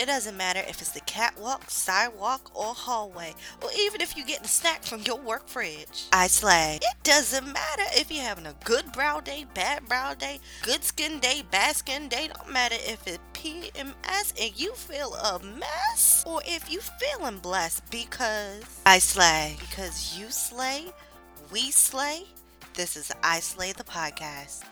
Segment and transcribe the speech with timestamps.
[0.00, 4.46] It doesn't matter if it's the catwalk, sidewalk, or hallway, or even if you're getting
[4.46, 6.06] a snack from your work fridge.
[6.10, 6.78] I slay.
[6.80, 11.18] It doesn't matter if you're having a good brow day, bad brow day, good skin
[11.18, 12.30] day, bad skin day.
[12.34, 17.90] Don't matter if it's PMS and you feel a mess, or if you feeling blessed
[17.90, 19.58] because I slay.
[19.60, 20.86] Because you slay,
[21.52, 22.24] we slay.
[22.72, 24.64] This is I Slay the podcast.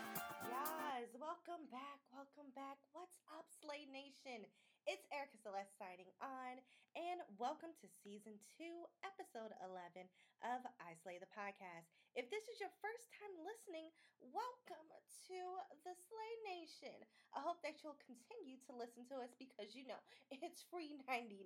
[0.49, 2.77] Yes, welcome back, welcome back.
[2.93, 4.47] What's up, Slay Nation?
[4.89, 6.57] It's Erica Celeste signing on,
[6.97, 10.09] and welcome to season two, episode 11
[10.41, 11.93] of I Slay the podcast.
[12.17, 13.93] If this is your first time listening,
[14.33, 14.89] welcome
[15.29, 15.39] to
[15.85, 16.97] the Slay Nation.
[17.37, 20.01] I hope that you'll continue to listen to us because you know
[20.41, 21.37] it's free 99.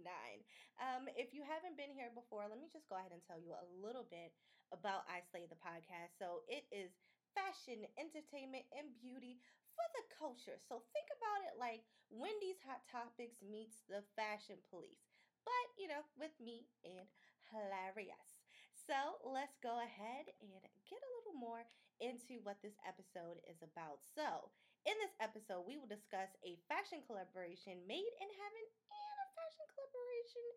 [0.79, 3.59] Um, if you haven't been here before, let me just go ahead and tell you
[3.59, 4.31] a little bit
[4.71, 6.15] about I Slay the podcast.
[6.15, 6.95] So it is
[7.35, 9.43] fashion, entertainment, and beauty
[9.75, 10.57] for the culture.
[10.61, 15.03] So think about it like Wendy's Hot Topics meets the fashion police,
[15.45, 17.07] but you know, with me and
[17.49, 18.41] hilarious.
[18.73, 20.51] So let's go ahead and
[20.89, 21.63] get a little more
[22.01, 24.03] into what this episode is about.
[24.03, 24.51] So,
[24.83, 29.67] in this episode, we will discuss a fashion collaboration made in heaven and a fashion
[29.71, 30.47] collaboration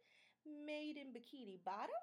[0.67, 2.03] made in Bikini Bottom.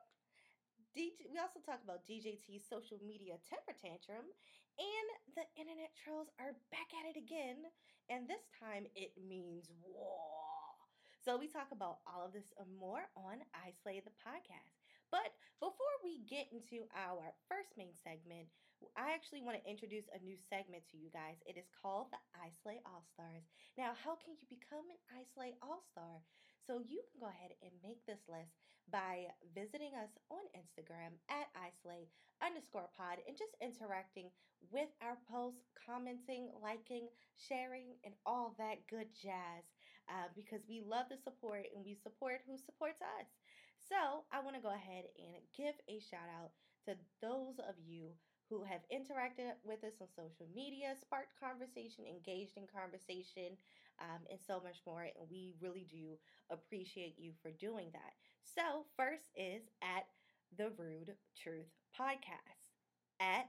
[0.94, 4.30] DJ, we also talk about DJT's social media temper tantrum,
[4.80, 5.08] and
[5.38, 7.66] the internet trolls are back at it again,
[8.10, 10.74] and this time it means war.
[11.24, 14.76] So we talk about all of this and more on I Slay the podcast.
[15.08, 18.52] But before we get into our first main segment,
[19.00, 21.40] I actually want to introduce a new segment to you guys.
[21.48, 23.48] It is called the I Slay All Stars.
[23.80, 26.20] Now, how can you become an I Slay All Star?
[26.68, 31.48] So you can go ahead and make this list by visiting us on Instagram at
[31.56, 32.08] islay
[32.44, 34.30] underscore pod and just interacting
[34.72, 39.72] with our posts, commenting, liking, sharing, and all that good jazz
[40.09, 43.28] uh, because we love the support and we support who supports us.
[43.80, 46.52] So I want to go ahead and give a shout out
[46.88, 48.11] to those of you
[48.50, 53.55] who have interacted with us on social media, sparked conversation, engaged in conversation,
[54.00, 55.04] um, and so much more.
[55.04, 56.20] And we really do
[56.52, 58.14] appreciate you for doing that.
[58.43, 60.05] So, first is at
[60.58, 62.70] the Rude Truth Podcast,
[63.20, 63.48] at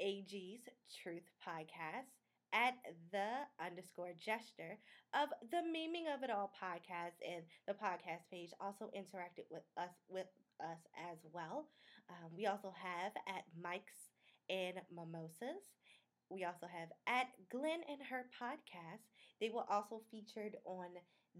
[0.00, 0.68] AG's
[1.02, 2.08] Truth Podcast,
[2.52, 2.74] at
[3.12, 4.78] the underscore gesture
[5.14, 9.92] of the Memeing of It All podcast and the podcast page also interacted with us
[10.08, 10.28] with
[10.60, 11.68] us as well.
[12.10, 14.10] Um, we also have at Mike's
[14.48, 15.76] and Mimosas.
[16.30, 19.04] We also have at Glenn and her podcast.
[19.40, 20.88] They were also featured on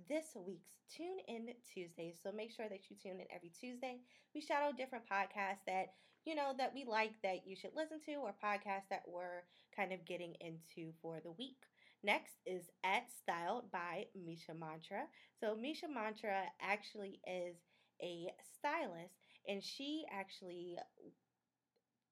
[0.09, 2.15] this week's Tune In Tuesday.
[2.23, 4.01] So make sure that you tune in every Tuesday.
[4.35, 5.95] We shout out different podcasts that
[6.25, 9.45] you know that we like that you should listen to, or podcasts that we're
[9.75, 11.63] kind of getting into for the week.
[12.03, 15.05] Next is at Styled by Misha Mantra.
[15.41, 17.57] So Misha Mantra actually is
[18.03, 19.15] a stylist,
[19.49, 20.77] and she actually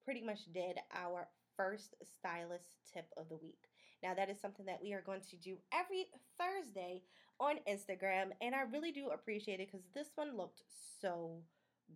[0.05, 3.69] pretty much did our first stylist tip of the week.
[4.03, 6.07] Now, that is something that we are going to do every
[6.39, 7.03] Thursday
[7.41, 10.63] on Instagram, and I really do appreciate it because this one looked
[11.01, 11.43] so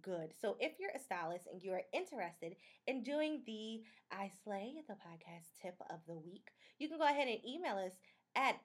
[0.02, 0.32] good.
[0.40, 2.56] So, if you're a stylist and you are interested
[2.86, 7.28] in doing the I Slay the podcast tip of the week, you can go ahead
[7.28, 7.92] and email us
[8.34, 8.60] at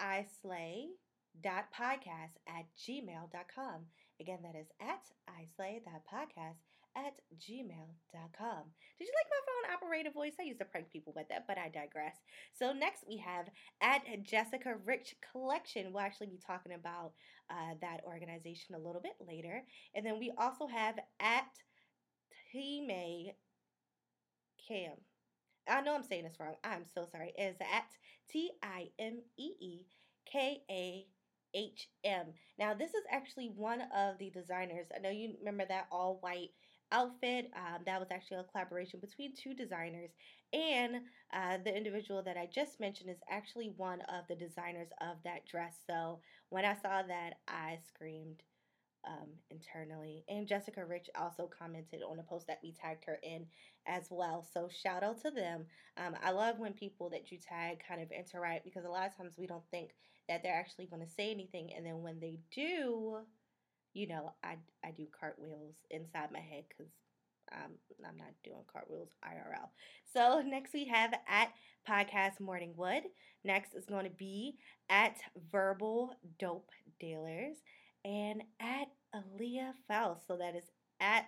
[0.00, 0.92] islay.podcast
[2.48, 3.86] at gmail.com.
[4.20, 6.56] Again, that is at islay.podcast
[6.96, 8.62] at gmail.com.
[8.98, 10.34] Did you like my phone operator voice?
[10.38, 12.16] I used to prank people with that, but I digress.
[12.52, 13.46] So next we have
[13.80, 15.92] at Jessica Rich Collection.
[15.92, 17.12] We'll actually be talking about
[17.50, 19.62] uh, that organization a little bit later.
[19.94, 21.46] And then we also have at
[22.52, 23.32] Time
[24.68, 24.96] Cam.
[25.68, 26.54] I know I'm saying this wrong.
[26.64, 27.32] I'm so sorry.
[27.38, 27.86] Is at
[28.30, 29.86] T I M E E
[30.30, 31.06] K A
[31.54, 32.26] H M.
[32.58, 34.86] Now, this is actually one of the designers.
[34.94, 36.50] I know you remember that all white
[36.92, 37.50] outfit.
[37.56, 40.10] Um, that was actually a collaboration between two designers.
[40.52, 40.96] And
[41.32, 45.46] uh, the individual that I just mentioned is actually one of the designers of that
[45.46, 45.76] dress.
[45.86, 46.20] So
[46.50, 48.42] when I saw that, I screamed
[49.06, 50.24] um, internally.
[50.28, 53.46] And Jessica Rich also commented on a post that we tagged her in
[53.86, 54.46] as well.
[54.52, 55.64] So shout out to them.
[55.96, 59.16] Um, I love when people that you tag kind of interact because a lot of
[59.16, 59.90] times we don't think
[60.28, 61.70] that they're actually going to say anything.
[61.76, 63.18] And then when they do,
[63.94, 66.92] you know, I, I do cartwheels inside my head because
[67.52, 67.72] um,
[68.06, 69.68] I'm not doing cartwheels IRL.
[70.12, 71.48] So next we have at
[71.88, 73.02] Podcast Morning Wood.
[73.44, 74.56] Next is going to be
[74.88, 75.16] at
[75.50, 77.56] Verbal Dope Dealers
[78.04, 80.26] and at Aaliyah Faust.
[80.26, 80.64] So that is
[81.00, 81.26] at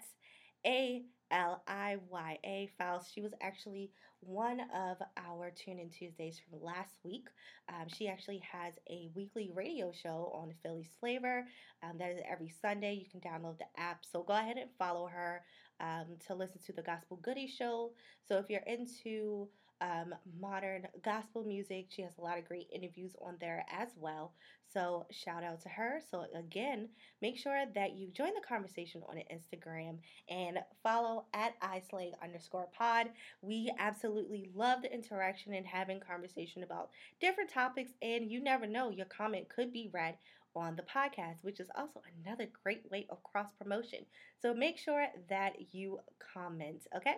[0.67, 3.11] A L I Y A Files.
[3.13, 3.91] She was actually
[4.26, 7.29] one of our Tune In Tuesdays from last week.
[7.69, 11.47] Um, she actually has a weekly radio show on Philly's Flavor.
[11.82, 12.94] Um, that is every Sunday.
[12.94, 14.05] You can download the app.
[14.05, 15.43] So go ahead and follow her
[15.81, 17.93] um, to listen to the Gospel Goody Show.
[18.26, 19.49] So if you're into
[19.81, 21.87] um, modern gospel music.
[21.91, 24.32] She has a lot of great interviews on there as well.
[24.73, 26.00] So shout out to her.
[26.11, 26.88] So again,
[27.23, 29.99] make sure that you join the conversation on Instagram
[30.29, 33.11] and follow at islay underscore pod.
[33.41, 37.93] We absolutely love the interaction and having conversation about different topics.
[38.03, 40.17] And you never know, your comment could be read
[40.56, 44.00] on the podcast, which is also another great way of cross promotion.
[44.41, 45.99] So make sure that you
[46.32, 47.17] comment, okay?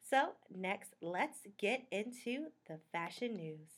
[0.00, 3.68] So, next, let's get into the fashion news.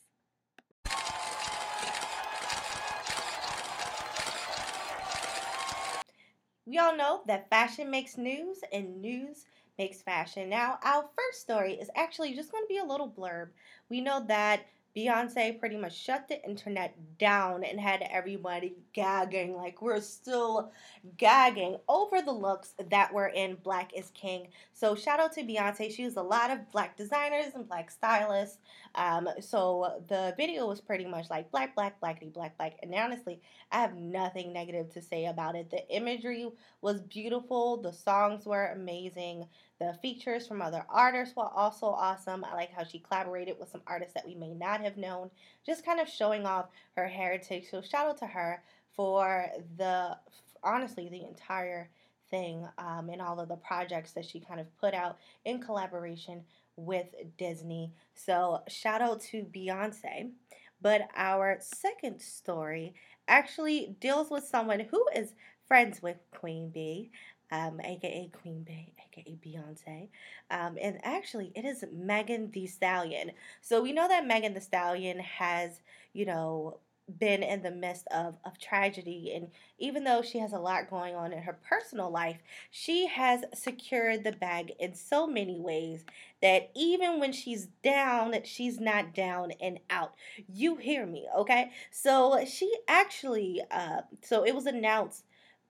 [6.65, 9.45] We all know that fashion makes news and news
[9.77, 10.49] makes fashion.
[10.49, 13.49] Now, our first story is actually just going to be a little blurb.
[13.89, 14.65] We know that
[14.95, 20.71] Beyonce pretty much shut the internet down and had everybody gagging, like we're still
[21.17, 24.47] gagging over the looks that were in Black is King.
[24.73, 25.91] So shout out to Beyonce.
[25.91, 28.57] She used a lot of black designers and black stylists.
[28.95, 32.77] Um, so the video was pretty much like black, black, blackity, black, black.
[32.83, 33.41] And honestly,
[33.71, 35.69] I have nothing negative to say about it.
[35.69, 36.49] The imagery
[36.81, 37.77] was beautiful.
[37.81, 39.45] The songs were amazing.
[39.81, 42.45] The features from other artists were also awesome.
[42.45, 45.31] I like how she collaborated with some artists that we may not have known,
[45.65, 47.65] just kind of showing off her heritage.
[47.71, 48.61] So shout out to her
[48.95, 49.47] for
[49.79, 50.15] the
[50.61, 51.89] honestly the entire
[52.29, 56.43] thing um, and all of the projects that she kind of put out in collaboration
[56.75, 57.07] with
[57.39, 57.91] Disney.
[58.13, 60.29] So shout out to Beyonce.
[60.79, 62.93] But our second story
[63.27, 65.33] actually deals with someone who is
[65.67, 67.09] friends with Queen Bee
[67.51, 70.09] um, aka Queen Bey, aka Beyonce.
[70.49, 73.31] Um, and actually, it is Megan Thee Stallion.
[73.61, 75.81] So we know that Megan Thee Stallion has,
[76.13, 76.79] you know,
[77.19, 79.49] been in the midst of, of tragedy and
[79.79, 82.37] even though she has a lot going on in her personal life
[82.69, 86.05] she has secured the bag in so many ways
[86.41, 90.13] that even when she's down she's not down and out
[90.47, 95.25] you hear me okay so she actually uh, so it was announced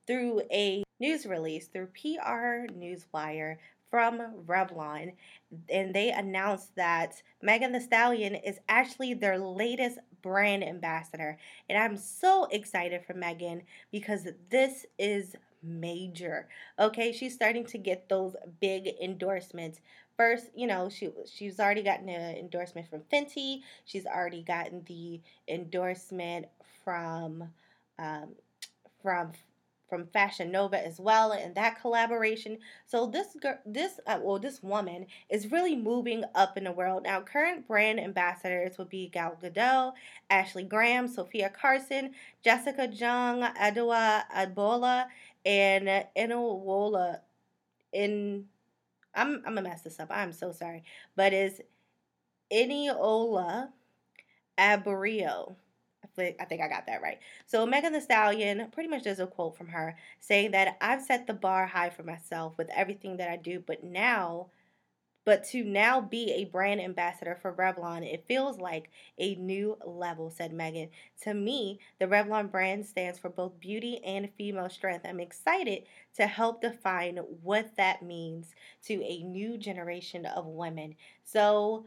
[0.06, 3.56] through a news release through PR Newswire
[3.90, 5.12] from Revlon,
[5.68, 11.38] and they announced that Megan Thee Stallion is actually their latest brand ambassador.
[11.68, 16.48] And I'm so excited for Megan because this is major.
[16.78, 19.80] Okay, she's starting to get those big endorsements.
[20.16, 23.60] First, you know, she she's already gotten an endorsement from Fenty.
[23.84, 26.46] She's already gotten the endorsement
[26.84, 27.44] from
[27.98, 28.28] um,
[29.02, 29.32] from
[29.92, 32.56] from Fashion Nova as well, and that collaboration.
[32.86, 37.02] So this girl, this uh, well, this woman is really moving up in the world
[37.02, 37.20] now.
[37.20, 39.92] Current brand ambassadors would be Gal Gadot,
[40.30, 42.12] Ashley Graham, Sofia Carson,
[42.42, 45.08] Jessica Jung, Adwoa Aboah,
[45.44, 47.18] and Enowola.
[47.92, 48.46] In
[49.14, 50.08] I'm I'm gonna mess this up.
[50.10, 50.84] I'm so sorry,
[51.16, 51.60] but is
[52.50, 53.68] Eniola
[54.58, 55.56] Aburrio.
[56.04, 57.18] I think I got that right.
[57.46, 61.26] So Megan Thee Stallion pretty much does a quote from her saying that I've set
[61.26, 64.48] the bar high for myself with everything that I do, but now
[65.24, 70.30] but to now be a brand ambassador for Revlon, it feels like a new level,
[70.30, 70.88] said Megan.
[71.22, 75.06] To me, the Revlon brand stands for both beauty and female strength.
[75.06, 75.84] I'm excited
[76.16, 78.54] to help define what that means
[78.86, 80.96] to a new generation of women.
[81.24, 81.86] So,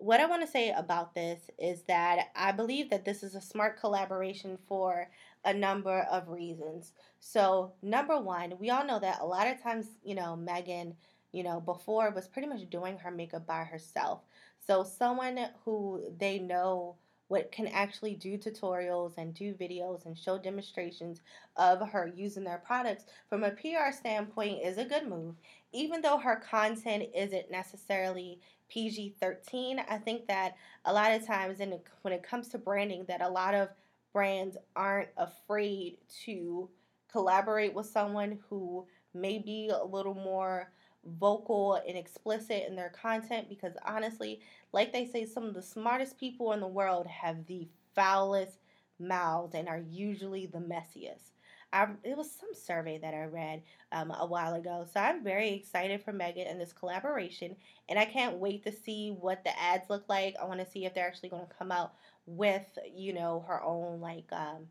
[0.00, 3.40] what I want to say about this is that I believe that this is a
[3.40, 5.08] smart collaboration for
[5.44, 6.92] a number of reasons.
[7.20, 10.96] So, number one, we all know that a lot of times, you know, Megan,
[11.32, 14.22] you know, before was pretty much doing her makeup by herself.
[14.66, 16.96] So, someone who they know
[17.30, 21.20] what can actually do tutorials and do videos and show demonstrations
[21.56, 25.36] of her using their products from a PR standpoint is a good move.
[25.72, 29.80] Even though her content isn't necessarily PG 13.
[29.88, 33.28] I think that a lot of times, in, when it comes to branding, that a
[33.28, 33.68] lot of
[34.12, 36.68] brands aren't afraid to
[37.10, 40.70] collaborate with someone who may be a little more
[41.04, 44.40] vocal and explicit in their content because honestly,
[44.72, 48.58] like they say, some of the smartest people in the world have the foulest
[48.98, 51.32] mouths and are usually the messiest.
[51.72, 54.86] I, it was some survey that I read um, a while ago.
[54.92, 57.54] So I'm very excited for Megan and this collaboration,
[57.88, 60.34] and I can't wait to see what the ads look like.
[60.40, 61.92] I want to see if they're actually going to come out
[62.26, 64.66] with you know her own like um,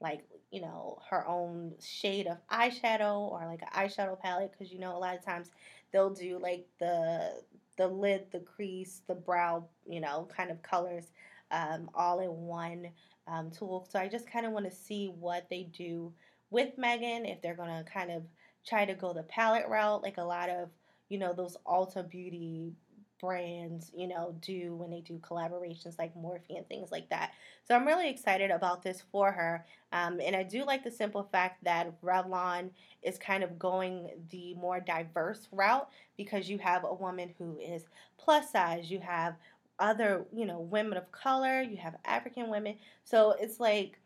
[0.00, 4.78] like you know her own shade of eyeshadow or like an eyeshadow palette because you
[4.78, 5.50] know a lot of times
[5.92, 7.32] they'll do like the
[7.76, 11.12] the lid the crease the brow you know kind of colors
[11.52, 12.88] um, all in one
[13.26, 13.86] um, tool.
[13.90, 16.12] So i just kind of want to see what they do
[16.50, 18.22] with megan if they're going to kind of
[18.66, 20.68] try to go the palette route like a lot of
[21.08, 22.72] you know those Ulta Beauty
[23.20, 27.32] brands, you know, do when they do collaborations like Morphe and things like that.
[27.66, 29.64] So I'm really excited about this for her.
[29.92, 32.70] Um, and I do like the simple fact that Revlon
[33.02, 37.84] is kind of going the more diverse route because you have a woman who is
[38.18, 39.36] plus size, you have
[39.78, 42.76] other, you know, women of color, you have African women.
[43.04, 43.99] So it's like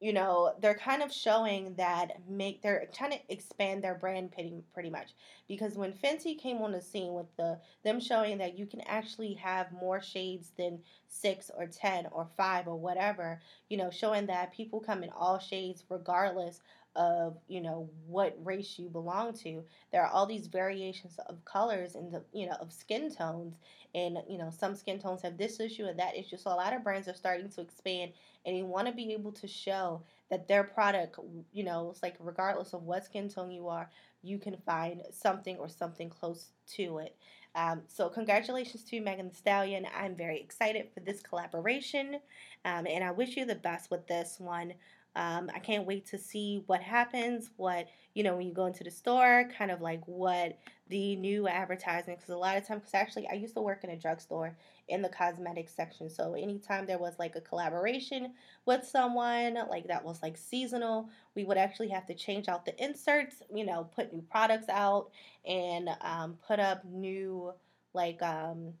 [0.00, 4.62] you know they're kind of showing that make they're trying to expand their brand pretty
[4.74, 5.14] pretty much.
[5.48, 9.34] Because when Fenty came on the scene with the them showing that you can actually
[9.34, 14.52] have more shades than 6 or 10 or 5 or whatever you know showing that
[14.52, 16.60] people come in all shades regardless
[16.96, 19.62] of you know what race you belong to.
[19.92, 23.54] There are all these variations of colors and you know of skin tones.
[23.94, 26.36] And you know some skin tones have this issue and that issue.
[26.36, 28.12] So a lot of brands are starting to expand
[28.44, 31.18] and you want to be able to show that their product
[31.52, 33.88] you know it's like regardless of what skin tone you are
[34.22, 37.16] you can find something or something close to it.
[37.54, 39.86] Um, so congratulations to Megan Stallion.
[39.96, 42.16] I'm very excited for this collaboration,
[42.64, 44.74] um, and I wish you the best with this one.
[45.16, 48.84] Um, I can't wait to see what happens, what, you know, when you go into
[48.84, 50.58] the store, kind of like what
[50.88, 53.90] the new advertising, because a lot of times, because actually I used to work in
[53.90, 54.56] a drugstore
[54.88, 56.10] in the cosmetics section.
[56.10, 58.34] So anytime there was like a collaboration
[58.66, 62.84] with someone, like that was like seasonal, we would actually have to change out the
[62.84, 65.10] inserts, you know, put new products out
[65.46, 67.52] and um, put up new,
[67.94, 68.74] like, um,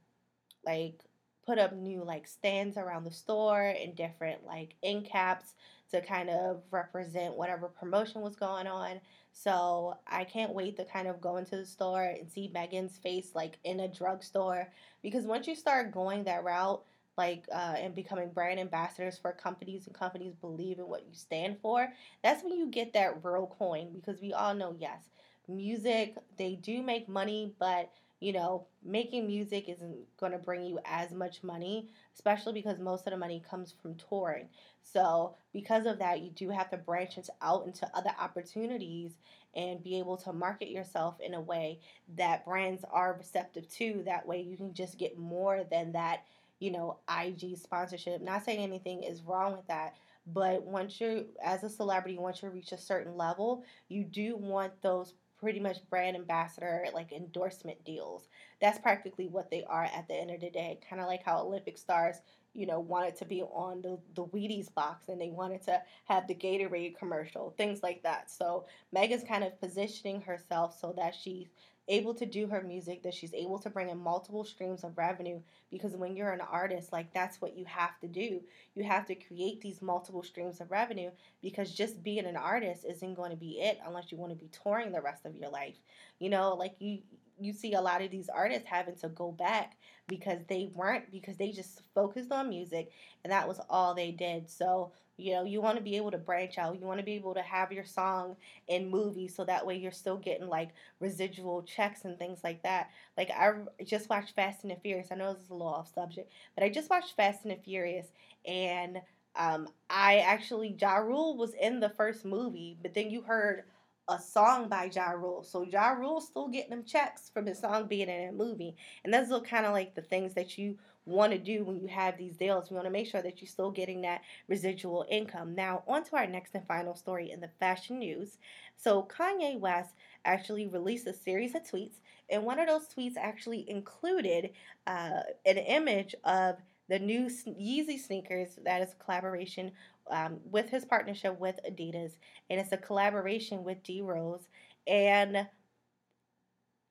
[0.66, 1.00] like,
[1.46, 5.54] put up new like stands around the store and different like end caps
[5.90, 9.00] to kind of represent whatever promotion was going on.
[9.32, 13.30] So I can't wait to kind of go into the store and see Megan's face
[13.34, 14.68] like in a drugstore
[15.02, 16.82] because once you start going that route,
[17.16, 21.58] like uh, and becoming brand ambassadors for companies and companies believe in what you stand
[21.60, 25.00] for, that's when you get that real coin because we all know yes,
[25.48, 30.78] music they do make money, but you know, making music isn't going to bring you
[30.86, 34.48] as much money, especially because most of the money comes from touring.
[34.82, 39.12] So, because of that, you do have to branch out into other opportunities
[39.54, 41.80] and be able to market yourself in a way
[42.16, 44.02] that brands are receptive to.
[44.04, 46.24] That way, you can just get more than that,
[46.58, 48.22] you know, IG sponsorship.
[48.22, 49.94] Not saying anything is wrong with that,
[50.26, 54.72] but once you're, as a celebrity, once you reach a certain level, you do want
[54.82, 58.28] those pretty much brand ambassador like endorsement deals.
[58.60, 60.80] That's practically what they are at the end of the day.
[60.88, 62.16] Kind of like how Olympic stars,
[62.54, 66.26] you know, wanted to be on the, the Wheaties box and they wanted to have
[66.26, 68.30] the Gatorade commercial, things like that.
[68.30, 71.48] So Megan's kind of positioning herself so that she's
[71.88, 75.40] able to do her music, that she's able to bring in multiple streams of revenue.
[75.70, 78.40] Because when you're an artist, like that's what you have to do.
[78.74, 81.10] You have to create these multiple streams of revenue
[81.42, 84.50] because just being an artist isn't going to be it unless you want to be
[84.64, 85.76] touring the rest of your life.
[86.18, 86.98] You know, like you
[87.38, 89.76] you see a lot of these artists having to go back
[90.06, 92.90] because they weren't because they just focused on music
[93.24, 94.48] and that was all they did.
[94.48, 96.78] So you know, you want to be able to branch out.
[96.78, 98.36] You want to be able to have your song
[98.68, 100.70] in movies so that way you're still getting like
[101.00, 102.90] residual checks and things like that.
[103.16, 103.52] Like I
[103.84, 105.08] just watched Fast and the Furious.
[105.10, 107.56] I know this is a little off subject, but I just watched Fast and the
[107.62, 108.06] Furious
[108.46, 109.00] and
[109.36, 113.64] um, I actually Ja Rule was in the first movie, but then you heard
[114.08, 115.42] a song by Ja Rule.
[115.42, 118.76] So Ja Rule still getting them checks from his song being in a movie.
[119.04, 122.18] And that's kind of like the things that you want to do when you have
[122.18, 122.68] these deals.
[122.68, 125.54] We want to make sure that you're still getting that residual income.
[125.54, 128.38] Now, on to our next and final story in the fashion news.
[128.76, 129.94] So, Kanye West
[130.24, 134.50] actually released a series of tweets, and one of those tweets actually included
[134.86, 136.56] uh, an image of
[136.88, 139.72] the new Yeezy sneakers that is a collaboration
[140.10, 142.12] um, with his partnership with Adidas,
[142.50, 144.48] and it's a collaboration with D Rose.
[144.86, 145.46] And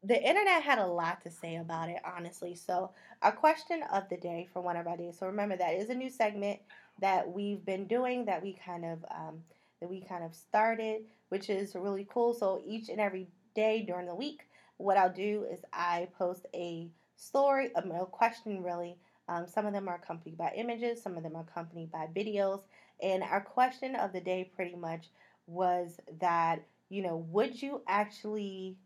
[0.06, 2.56] the internet had a lot to say about it, honestly.
[2.56, 5.18] So, our question of the day for one of our days.
[5.20, 6.60] So, remember that is a new segment
[7.02, 9.44] that we've been doing that we kind of um,
[9.82, 12.34] that we kind of started, which is really cool.
[12.34, 14.48] So, each and every day during the week,
[14.78, 18.98] what I'll do is I post a story, a question, really.
[19.28, 22.62] Um, some of them are accompanied by images, some of them are accompanied by videos.
[23.02, 25.08] And our question of the day pretty much
[25.48, 28.78] was that, you know, would you actually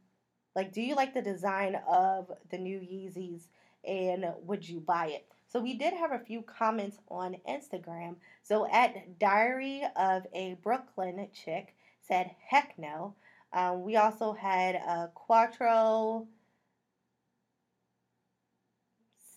[0.56, 3.44] like, do you like the design of the new Yeezys
[3.86, 5.26] and would you buy it?
[5.48, 8.16] So we did have a few comments on Instagram.
[8.44, 11.76] So at Diary of a Brooklyn Chick
[12.08, 13.16] said, heck no.
[13.52, 16.28] Um, we also had uh, Quattro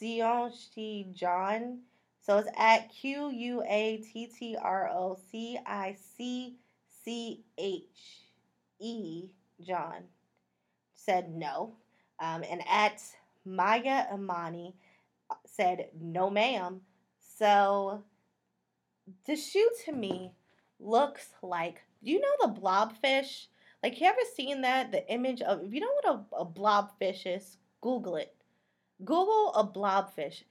[0.00, 1.80] Sionchi John.
[2.20, 6.56] So it's at Q U A T T R O C I C
[7.04, 8.26] C H
[8.78, 9.24] E
[9.60, 10.04] John
[11.04, 11.74] said no.
[12.20, 13.02] Um, and at
[13.44, 14.74] Maya Imani
[15.30, 16.80] uh, said no, ma'am.
[17.38, 18.02] So
[19.26, 20.32] the shoe to me
[20.78, 23.46] looks like you know the blobfish
[23.82, 24.92] like, you ever seen that?
[24.92, 28.32] The image of, if you know what a, a blobfish is, Google it.
[29.04, 30.44] Google a blobfish.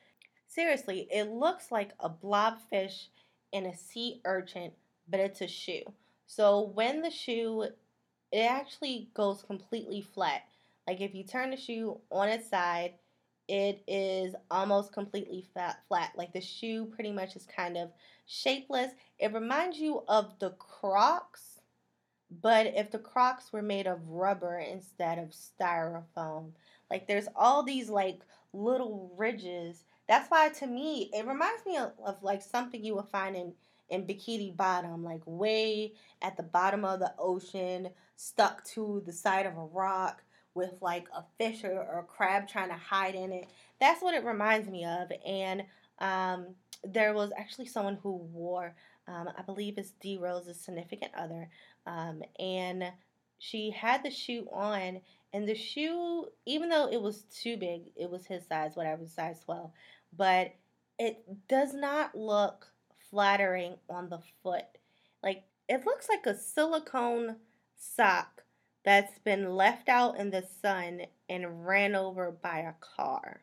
[0.48, 3.08] Seriously, it looks like a blobfish
[3.54, 4.72] in a sea urchin,
[5.08, 5.84] but it's a shoe.
[6.28, 7.68] So when the shoe,
[8.32, 10.44] it actually goes completely flat.
[10.88, 12.94] Like if you turn the shoe on its side,
[13.48, 16.12] it is almost completely flat, flat.
[16.16, 17.92] Like the shoe pretty much is kind of
[18.26, 18.92] shapeless.
[19.20, 21.52] It reminds you of the Crocs
[22.42, 26.52] but if the Crocs were made of rubber instead of styrofoam,
[26.90, 28.22] like there's all these like
[28.54, 29.84] little ridges.
[30.08, 33.54] That's why to me it reminds me of, of like something you would find in
[33.90, 37.90] in Bikini Bottom, like way at the bottom of the ocean,
[38.22, 40.22] stuck to the side of a rock
[40.54, 43.48] with like a fish or, or a crab trying to hide in it.
[43.80, 45.12] That's what it reminds me of.
[45.26, 45.64] And
[46.00, 46.48] um,
[46.84, 48.76] there was actually someone who wore,
[49.08, 51.50] um, I believe it's D Rose's significant other,
[51.88, 52.92] um, and
[53.40, 55.02] she had the shoe on,
[55.34, 59.40] and the shoe, even though it was too big, it was his size, whatever, size
[59.46, 59.72] 12,
[60.16, 60.54] but
[61.00, 62.68] it does not look
[63.10, 64.66] flattering on the foot.
[65.24, 67.38] Like, it looks like a silicone
[67.82, 68.44] sock
[68.84, 73.42] that's been left out in the sun and ran over by a car.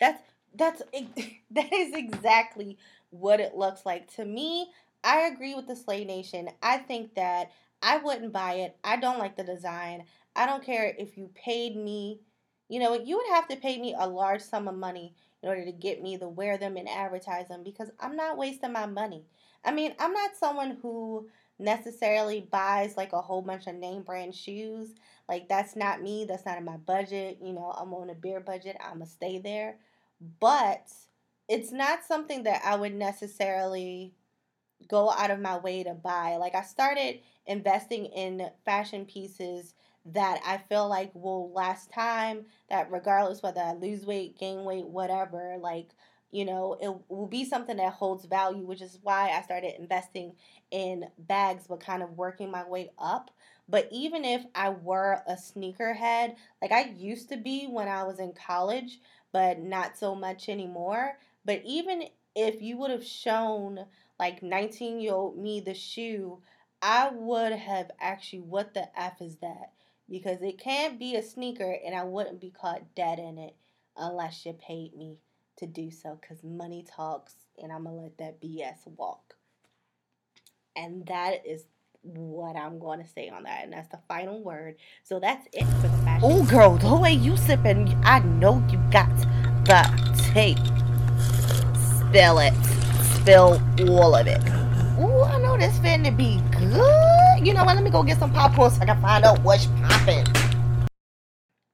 [0.00, 0.22] That's
[0.54, 0.82] that's
[1.50, 2.78] that is exactly
[3.10, 4.70] what it looks like to me.
[5.04, 6.48] I agree with the Slay Nation.
[6.62, 7.50] I think that
[7.82, 8.76] I wouldn't buy it.
[8.82, 10.04] I don't like the design.
[10.34, 12.20] I don't care if you paid me,
[12.68, 15.64] you know, you would have to pay me a large sum of money in order
[15.64, 19.24] to get me to wear them and advertise them because I'm not wasting my money.
[19.64, 24.34] I mean, I'm not someone who necessarily buys like a whole bunch of name brand
[24.34, 24.90] shoes.
[25.28, 26.24] Like that's not me.
[26.26, 27.38] That's not in my budget.
[27.42, 28.76] You know, I'm on a beer budget.
[28.80, 29.78] I'm gonna stay there.
[30.40, 30.90] But
[31.48, 34.14] it's not something that I would necessarily
[34.88, 36.36] go out of my way to buy.
[36.36, 39.74] Like I started investing in fashion pieces
[40.06, 44.86] that I feel like will last time, that regardless whether I lose weight, gain weight,
[44.86, 45.90] whatever, like,
[46.30, 50.34] you know, it will be something that holds value, which is why I started investing
[50.70, 53.30] in bags, but kind of working my way up.
[53.68, 58.18] But even if I were a sneakerhead, like I used to be when I was
[58.18, 59.00] in college,
[59.32, 61.18] but not so much anymore.
[61.44, 63.86] But even if you would have shown
[64.18, 66.42] like 19 year old me the shoe,
[66.82, 69.72] I would have actually, what the F is that?
[70.10, 73.56] Because it can't be a sneaker and I wouldn't be caught dead in it
[73.96, 75.18] unless you paid me
[75.58, 79.34] to do so because money talks and I'm going to let that BS walk.
[80.76, 81.64] And that is
[82.02, 83.64] what I'm going to say on that.
[83.64, 84.76] And that's the final word.
[85.02, 86.30] So that's it for the fashion.
[86.30, 89.14] Oh, girl, the way you sipping, I know you got
[89.64, 89.84] the
[90.32, 90.58] tape.
[92.08, 92.54] Spill it
[93.28, 94.40] spill all of it.
[94.98, 97.46] Ooh, I know this finna be good.
[97.46, 97.76] You know what?
[97.76, 100.24] Let me go get some popcorn so I can find out what's popping.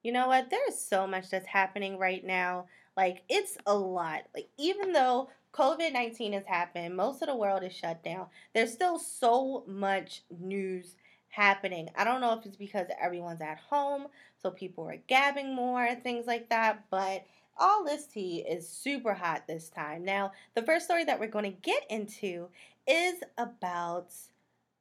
[0.02, 0.50] You know what?
[0.50, 2.66] There's so much that's happening right now.
[2.96, 4.22] Like, it's a lot.
[4.34, 8.72] Like, even though COVID 19 has happened, most of the world is shut down, there's
[8.72, 10.96] still so much news
[11.28, 11.88] happening.
[11.96, 14.06] I don't know if it's because everyone's at home,
[14.40, 17.24] so people are gabbing more things like that, but
[17.56, 20.04] all this tea is super hot this time.
[20.04, 22.48] Now, the first story that we're going to get into
[22.86, 24.12] is about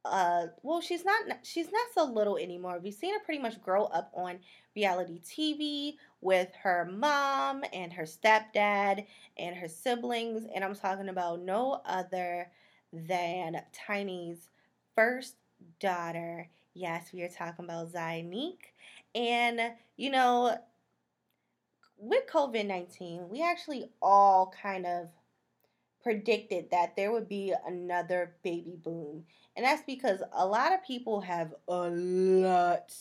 [0.05, 2.79] uh well she's not she's not so little anymore.
[2.83, 4.39] We've seen her pretty much grow up on
[4.75, 9.05] reality tv with her mom and her stepdad
[9.37, 12.49] and her siblings and i'm talking about no other
[12.91, 14.49] than tiny's
[14.95, 15.35] first
[15.79, 16.49] daughter.
[16.73, 18.73] Yes we are talking about Zonnique
[19.13, 19.61] and
[19.95, 20.57] you know
[22.03, 25.09] with COVID 19, we actually all kind of
[26.03, 29.23] predicted that there would be another baby boom.
[29.55, 32.93] And that's because a lot of people have a lot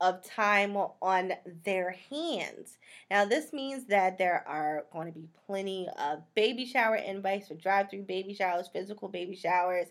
[0.00, 1.32] of time on
[1.64, 2.78] their hands.
[3.10, 7.54] Now, this means that there are going to be plenty of baby shower invites for
[7.54, 9.88] drive through baby showers, physical baby showers,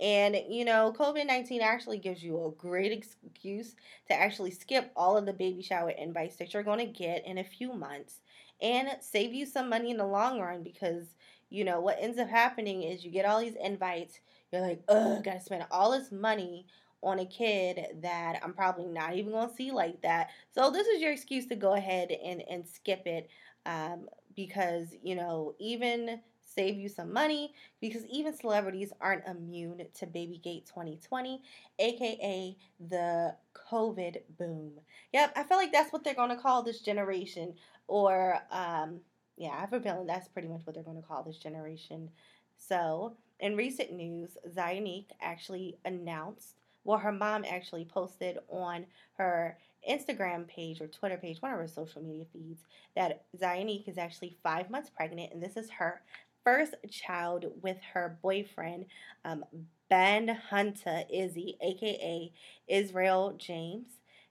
[0.00, 3.74] and you know, COVID 19 actually gives you a great excuse
[4.08, 7.38] to actually skip all of the baby shower invites that you're going to get in
[7.38, 8.20] a few months
[8.60, 11.14] and save you some money in the long run because
[11.50, 14.20] you know what ends up happening is you get all these invites
[14.52, 16.66] you're like ugh gotta spend all this money
[17.02, 21.00] on a kid that i'm probably not even gonna see like that so this is
[21.00, 23.28] your excuse to go ahead and and skip it
[23.66, 26.20] um, because you know even
[26.58, 31.42] save you some money because even celebrities aren't immune to Babygate 2020,
[31.78, 32.56] aka
[32.88, 33.34] the
[33.70, 34.72] COVID boom.
[35.12, 37.54] Yep, I feel like that's what they're to call this generation.
[37.86, 39.00] Or, um,
[39.38, 42.10] yeah, I have a feeling that's pretty much what they're going to call this generation.
[42.56, 48.84] So, in recent news, Zonnique actually announced, well, her mom actually posted on
[49.16, 49.56] her
[49.88, 52.62] Instagram page or Twitter page, one of her social media feeds,
[52.96, 56.02] that Zonnique is actually five months pregnant, and this is her
[56.44, 58.86] first child with her boyfriend,
[59.24, 59.44] um,
[59.88, 62.32] Ben Hunter Izzy, aka
[62.66, 63.86] Israel James.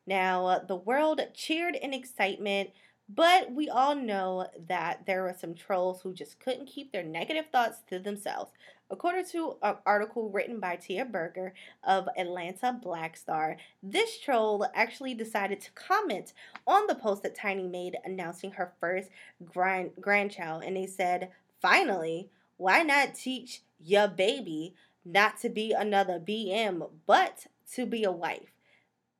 [0.05, 2.71] Now, the world cheered in excitement,
[3.09, 7.45] but we all know that there were some trolls who just couldn't keep their negative
[7.51, 8.51] thoughts to themselves.
[8.89, 15.13] According to an article written by Tia Burger of Atlanta Black Star, this troll actually
[15.13, 16.33] decided to comment
[16.65, 19.09] on the post that Tiny made announcing her first
[19.43, 26.19] grand- grandchild, and they said, Finally, why not teach your baby not to be another
[26.19, 28.51] BM, but to be a wife?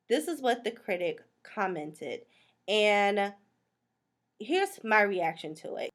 [0.08, 2.22] This is what the critic commented.
[2.68, 3.34] And
[4.40, 5.90] here's my reaction to it.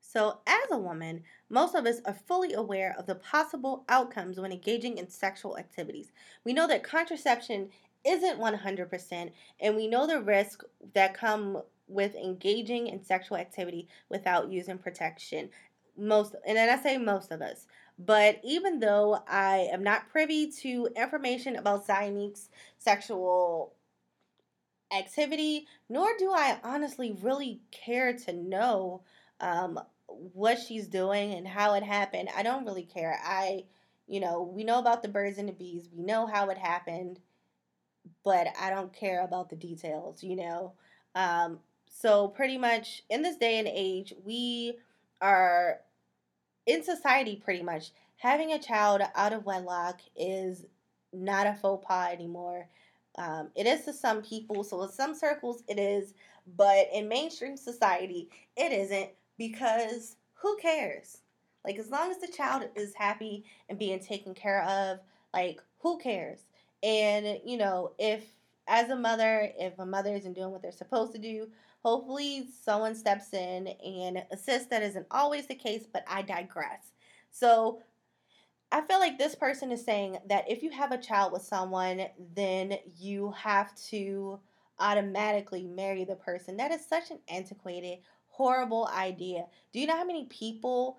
[0.00, 4.52] So, as a woman, most of us are fully aware of the possible outcomes when
[4.52, 6.12] engaging in sexual activities.
[6.44, 7.70] We know that contraception
[8.04, 10.62] isn't 100%, and we know the risk
[10.94, 15.50] that come with engaging in sexual activity without using protection
[15.96, 17.66] most and then I say most of us.
[17.98, 23.72] But even though I am not privy to information about Zonnique's sexual
[24.92, 29.02] activity, nor do I honestly really care to know
[29.40, 32.28] um, what she's doing and how it happened.
[32.36, 33.18] I don't really care.
[33.24, 33.64] I,
[34.06, 37.20] you know, we know about the birds and the bees, we know how it happened,
[38.24, 40.72] but I don't care about the details, you know.
[41.14, 44.76] Um, so, pretty much in this day and age, we
[45.20, 45.80] are
[46.66, 50.64] in society pretty much having a child out of wedlock is
[51.12, 52.68] not a faux pas anymore.
[53.18, 56.14] Um, it is to some people, so in some circles it is,
[56.56, 61.18] but in mainstream society it isn't because who cares?
[61.64, 65.00] Like as long as the child is happy and being taken care of,
[65.34, 66.40] like who cares?
[66.82, 68.24] And you know, if
[68.68, 71.48] as a mother, if a mother isn't doing what they're supposed to do,
[71.86, 74.66] Hopefully, someone steps in and assists.
[74.70, 76.90] That isn't always the case, but I digress.
[77.30, 77.80] So,
[78.72, 82.06] I feel like this person is saying that if you have a child with someone,
[82.34, 84.40] then you have to
[84.78, 86.56] automatically marry the person.
[86.56, 87.98] That is such an antiquated,
[88.28, 89.46] horrible idea.
[89.72, 90.98] Do you know how many people,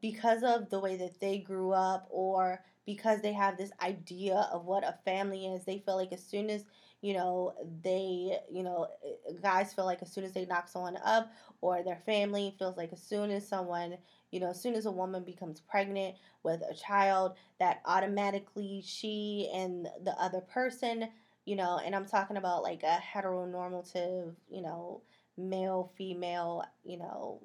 [0.00, 4.64] because of the way that they grew up or because they have this idea of
[4.66, 6.64] what a family is, they feel like as soon as
[7.02, 10.96] you know, they, you know, eh, guys feel like as soon as they knock someone
[11.04, 13.96] up or their family feels like as soon as someone,
[14.30, 19.50] you know, as soon as a woman becomes pregnant with a child, that automatically she
[19.54, 21.08] and the other person,
[21.44, 25.02] you know, and I'm talking about like a heteronormative, you know,
[25.38, 27.40] male female, you know,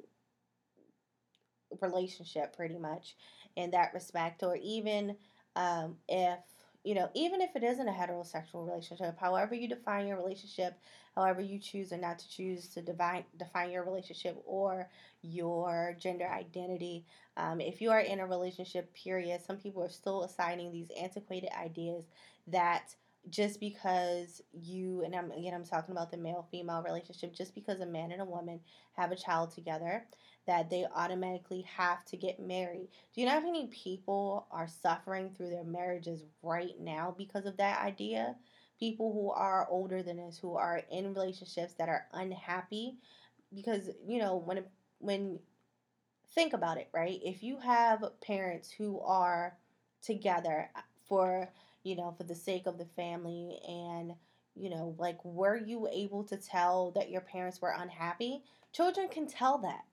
[1.82, 3.16] relationship pretty much
[3.56, 5.16] in that respect, or even
[5.56, 6.40] um, if
[6.84, 10.80] you know, even if it isn't a heterosexual relationship, however you define your relationship,
[11.16, 14.90] however you choose or not to choose to define define your relationship or
[15.22, 17.06] your gender identity,
[17.38, 21.50] um, if you are in a relationship, period, some people are still assigning these antiquated
[21.60, 22.06] ideas
[22.48, 22.96] that
[23.30, 27.80] just because you and I'm again I'm talking about the male female relationship, just because
[27.80, 28.60] a man and a woman
[28.94, 30.04] have a child together
[30.48, 32.88] that they automatically have to get married.
[33.14, 37.58] Do you know how many people are suffering through their marriages right now because of
[37.58, 38.36] that idea?
[38.80, 42.96] People who are older than us, who are in relationships that are unhappy,
[43.54, 44.64] because you know when
[45.00, 45.40] when
[46.34, 47.20] think about it, right?
[47.24, 49.58] If you have parents who are
[50.02, 51.50] together uh, for
[51.84, 54.14] you know for the sake of the family and
[54.56, 59.28] you know like were you able to tell that your parents were unhappy children can
[59.28, 59.84] tell that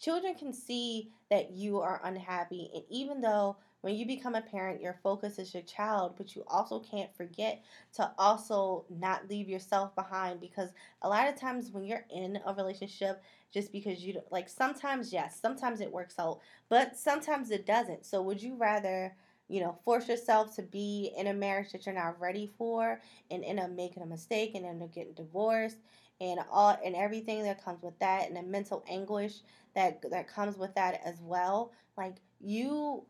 [0.00, 2.70] children can see that you are unhappy.
[2.74, 6.44] And even though when you become a parent, your focus is your child, but you
[6.48, 7.62] also can't forget
[7.94, 10.70] to also not leave yourself behind because
[11.02, 15.38] a lot of times when you're in a relationship, just because you like sometimes, yes,
[15.40, 18.04] sometimes it works out, but sometimes it doesn't.
[18.04, 19.14] So, would you rather
[19.48, 23.00] you know, force yourself to be in a marriage that you're not ready for
[23.32, 25.78] and end up making a mistake and end up getting divorced
[26.20, 29.40] and all and everything that comes with that and the mental anguish
[29.74, 31.72] that that comes with that as well.
[31.96, 33.04] Like you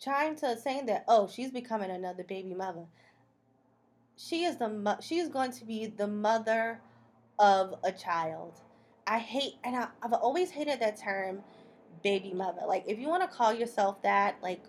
[0.00, 2.86] trying to saying that oh she's becoming another baby mother.
[4.16, 6.80] She is the she is going to be the mother
[7.38, 8.60] of a child.
[9.06, 11.40] I hate and I, I've always hated that term
[12.02, 12.62] baby mother.
[12.66, 14.62] Like if you want to call yourself that, like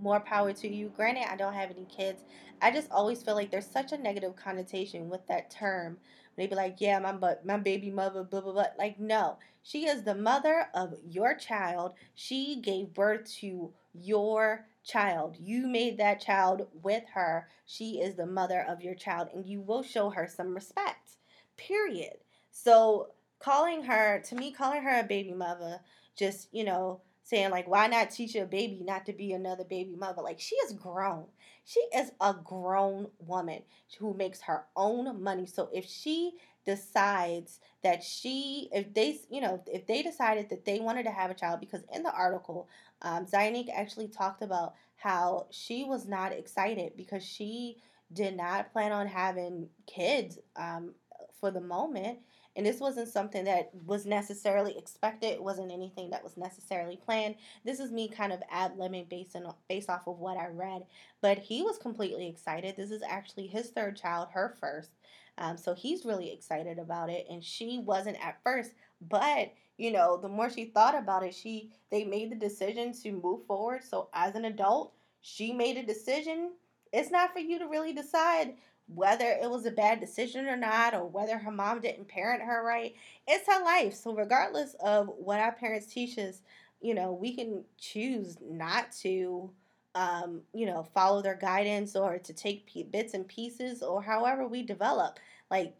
[0.00, 0.88] more power to you.
[0.94, 2.22] Granted, I don't have any kids.
[2.60, 5.98] I just always feel like there's such a negative connotation with that term.
[6.36, 8.66] They be like, yeah, my my baby mother, blah blah blah.
[8.78, 11.92] Like, no, she is the mother of your child.
[12.14, 15.36] She gave birth to your child.
[15.38, 17.48] You made that child with her.
[17.66, 21.16] She is the mother of your child, and you will show her some respect.
[21.56, 22.18] Period.
[22.50, 25.80] So calling her to me, calling her a baby mother,
[26.16, 29.94] just you know saying like why not teach your baby not to be another baby
[29.96, 31.24] mother like she is grown
[31.64, 33.62] she is a grown woman
[33.98, 35.46] who makes her own money.
[35.46, 36.32] So if she
[36.64, 41.30] decides that she if they you know if they decided that they wanted to have
[41.30, 42.68] a child because in the article
[43.02, 47.78] um, Zonnique actually talked about how she was not excited because she
[48.12, 50.94] did not plan on having kids um,
[51.40, 52.18] for the moment
[52.56, 55.28] and this wasn't something that was necessarily expected.
[55.28, 57.36] It wasn't anything that was necessarily planned.
[57.64, 60.84] This is me kind of ad libbing based, on, based off of what I read.
[61.20, 62.76] But he was completely excited.
[62.76, 64.90] This is actually his third child, her first.
[65.38, 67.26] Um, so he's really excited about it.
[67.30, 68.72] And she wasn't at first.
[69.00, 73.10] But you know the more she thought about it she they made the decision to
[73.12, 76.52] move forward so as an adult she made a decision
[76.92, 78.54] it's not for you to really decide
[78.94, 82.64] whether it was a bad decision or not, or whether her mom didn't parent her
[82.64, 82.94] right.
[83.26, 83.94] It's her life.
[83.94, 86.42] So, regardless of what our parents teach us,
[86.80, 89.50] you know, we can choose not to,
[89.94, 94.62] um, you know, follow their guidance or to take bits and pieces or however we
[94.62, 95.18] develop.
[95.50, 95.74] Like,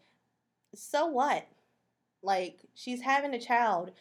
[0.73, 1.47] so what?
[2.21, 3.91] Like, she's having a child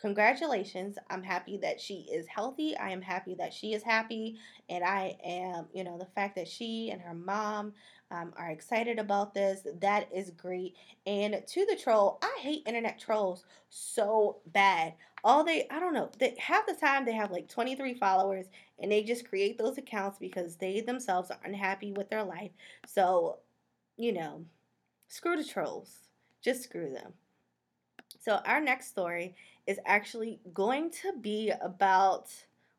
[0.00, 0.96] congratulations.
[1.10, 2.76] I'm happy that she is healthy.
[2.76, 4.38] I am happy that she is happy.
[4.68, 7.74] And I am, you know, the fact that she and her mom
[8.10, 10.74] um, are excited about this, that is great.
[11.06, 14.94] And to the troll, I hate internet trolls so bad.
[15.22, 18.46] All they, I don't know, they, half the time they have like 23 followers
[18.78, 22.52] and they just create those accounts because they themselves are unhappy with their life.
[22.86, 23.40] So,
[23.98, 24.46] you know,
[25.08, 25.94] screw the trolls.
[26.42, 27.12] Just screw them.
[28.18, 29.34] So, our next story
[29.66, 32.28] is actually going to be about,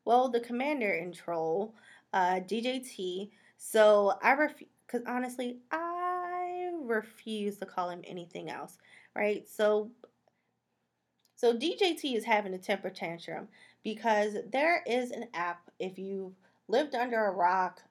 [0.04, 1.74] well, the commander in Troll,
[2.12, 3.30] uh, DJT.
[3.56, 8.78] So, I refuse, because honestly, I refuse to call him anything else,
[9.14, 9.48] right?
[9.48, 9.90] So,
[11.36, 13.48] so DJT is having a temper tantrum
[13.82, 15.70] because there is an app.
[15.78, 16.34] If you've
[16.68, 17.82] lived under a rock,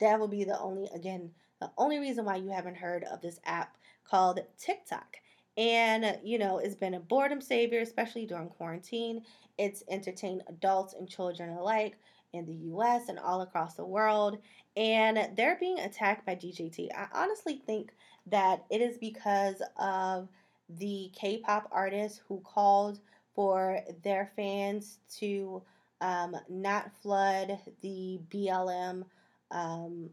[0.00, 3.40] that will be the only, again, the only reason why you haven't heard of this
[3.44, 3.76] app
[4.08, 5.16] called TikTok.
[5.56, 9.22] And, you know, it's been a boredom savior, especially during quarantine.
[9.58, 11.96] It's entertained adults and children alike
[12.32, 14.38] in the US and all across the world.
[14.76, 16.88] And they're being attacked by DJT.
[16.94, 17.92] I honestly think
[18.26, 20.28] that it is because of
[20.68, 22.98] the K pop artists who called
[23.34, 25.62] for their fans to
[26.00, 29.04] um, not flood the BLM
[29.50, 30.10] um,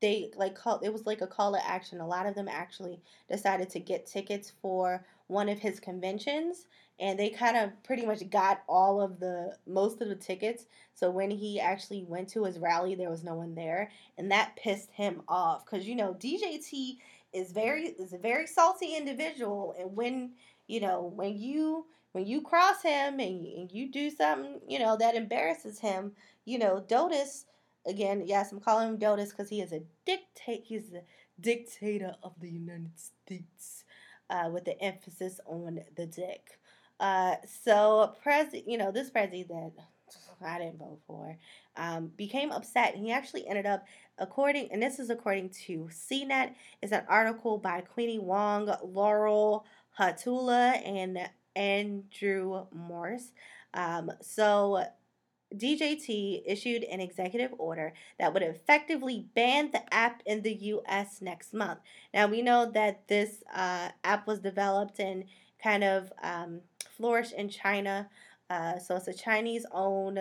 [0.00, 2.00] they like call it was like a call to action.
[2.00, 6.66] A lot of them actually decided to get tickets for one of his conventions
[6.98, 10.66] and they kind of pretty much got all of the most of the tickets.
[10.94, 14.56] So when he actually went to his rally, there was no one there, and that
[14.56, 16.98] pissed him off cuz you know, DJT
[17.32, 20.32] is very is a very salty individual and when,
[20.66, 24.96] you know, when you when you cross him and, and you do something, you know,
[24.96, 26.12] that embarrasses him,
[26.44, 27.46] you know, Dotus
[27.86, 30.64] Again, yes, I'm calling him Dotus because he is a dictate.
[30.64, 31.02] He's the
[31.40, 33.84] dictator of the United States,
[34.28, 36.58] uh, with the emphasis on the dick.
[36.98, 39.74] Uh, so, pres, you know, this president
[40.42, 41.38] I didn't vote for,
[41.76, 42.96] um, became upset.
[42.96, 43.84] He actually ended up,
[44.18, 49.66] according, and this is according to CNET, is an article by Queenie Wong, Laurel
[49.98, 51.18] Hautala, and
[51.56, 53.32] Andrew Morse.
[53.74, 54.84] Um, so
[55.54, 61.52] DJT issued an executive order that would effectively ban the app in the US next
[61.52, 61.80] month.
[62.14, 65.24] Now, we know that this uh, app was developed and
[65.62, 66.60] kind of um,
[66.96, 68.08] flourished in China.
[68.48, 70.18] Uh, so it's a Chinese owned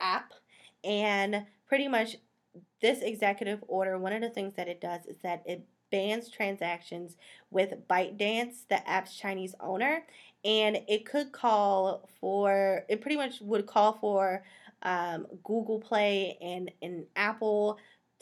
[0.00, 0.32] app.
[0.84, 2.16] And pretty much
[2.80, 7.16] this executive order, one of the things that it does is that it bans transactions
[7.50, 10.04] with ByteDance, the app's Chinese owner,
[10.44, 14.44] and it could call for it pretty much would call for
[14.82, 17.78] um, Google Play and, and Apple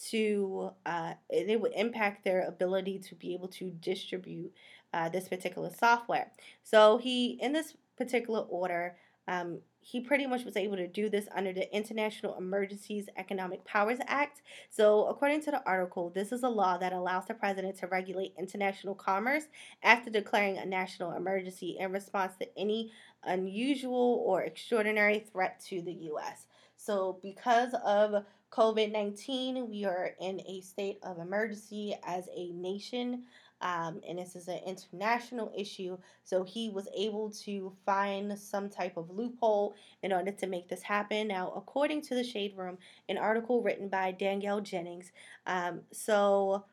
[0.08, 4.52] to uh, it would impact their ability to be able to distribute
[4.92, 6.30] uh, this particular software.
[6.62, 8.96] So he in this particular order,
[9.28, 13.98] um, he pretty much was able to do this under the International Emergencies Economic Powers
[14.06, 14.42] Act.
[14.68, 18.34] So, according to the article, this is a law that allows the president to regulate
[18.38, 19.44] international commerce
[19.82, 22.92] after declaring a national emergency in response to any
[23.24, 26.46] unusual or extraordinary threat to the U.S.
[26.76, 33.24] So, because of COVID 19, we are in a state of emergency as a nation.
[33.62, 35.98] Um, and this is an international issue.
[36.24, 40.82] So he was able to find some type of loophole in order to make this
[40.82, 41.28] happen.
[41.28, 45.12] Now, according to the Shade Room, an article written by Danielle Jennings,
[45.46, 46.64] um, so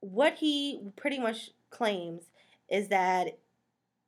[0.00, 2.24] what he pretty much claims
[2.70, 3.38] is that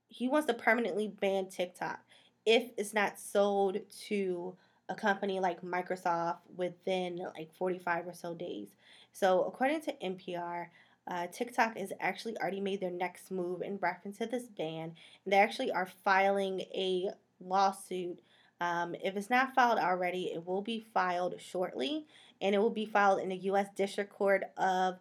[0.08, 2.00] he wants to permanently ban TikTok
[2.46, 4.54] if it's not sold to
[4.88, 8.68] a company like Microsoft within like 45 or so days.
[9.12, 10.66] So, according to NPR,
[11.06, 14.94] uh, TikTok has actually already made their next move in reference to this ban.
[15.26, 18.20] They actually are filing a lawsuit.
[18.60, 22.06] Um, if it's not filed already, it will be filed shortly,
[22.40, 23.68] and it will be filed in the U.S.
[23.76, 24.98] District Court of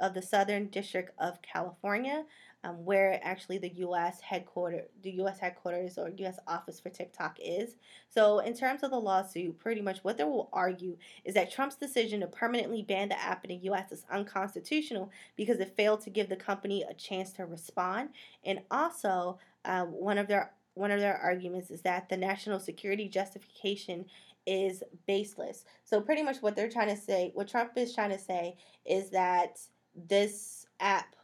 [0.00, 2.24] of the Southern District of California
[2.64, 4.20] um, where actually the U.S.
[4.20, 5.38] headquarters, the U.S.
[5.38, 6.38] headquarters or U.S.
[6.46, 7.76] office for TikTok is.
[8.08, 11.76] So, in terms of the lawsuit, pretty much what they will argue is that Trump's
[11.76, 13.90] decision to permanently ban the app in the U.S.
[13.90, 18.10] is unconstitutional because it failed to give the company a chance to respond,
[18.44, 23.08] and also uh, one of their one of their arguments is that the national security
[23.08, 24.06] justification
[24.46, 25.64] is baseless.
[25.84, 29.10] So pretty much what they're trying to say, what Trump is trying to say is
[29.10, 29.60] that
[30.08, 31.14] this app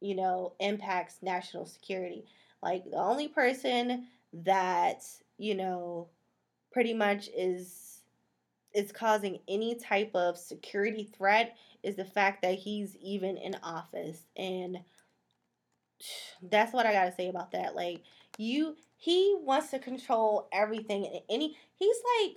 [0.00, 2.24] you know, impacts national security.
[2.62, 4.06] Like the only person
[4.44, 5.02] that,
[5.38, 6.08] you know,
[6.72, 8.02] pretty much is
[8.74, 14.26] is causing any type of security threat is the fact that he's even in office
[14.36, 14.78] and
[16.50, 17.74] that's what I got to say about that.
[17.74, 18.02] Like
[18.38, 22.36] you he wants to control everything and any he's like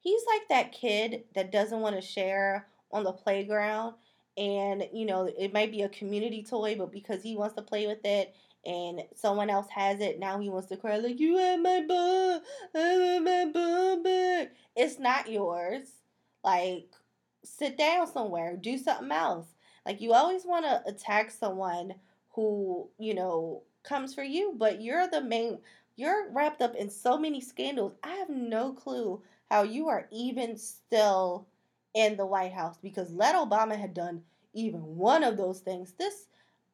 [0.00, 3.94] he's like that kid that doesn't want to share on the playground
[4.36, 7.86] and you know it might be a community toy but because he wants to play
[7.86, 11.60] with it and someone else has it now he wants to cry like you have
[11.60, 12.40] my ball
[12.74, 14.52] i have my ball back.
[14.76, 15.88] It's not yours.
[16.44, 16.90] Like
[17.44, 18.56] sit down somewhere.
[18.56, 19.46] Do something else.
[19.84, 21.94] Like you always want to attack someone
[22.30, 25.58] who you know comes for you but you're the main
[25.96, 27.92] you're wrapped up in so many scandals.
[28.02, 31.46] I have no clue how you are even still
[31.94, 34.22] in the White House because let Obama had done
[34.52, 36.26] even one of those things, this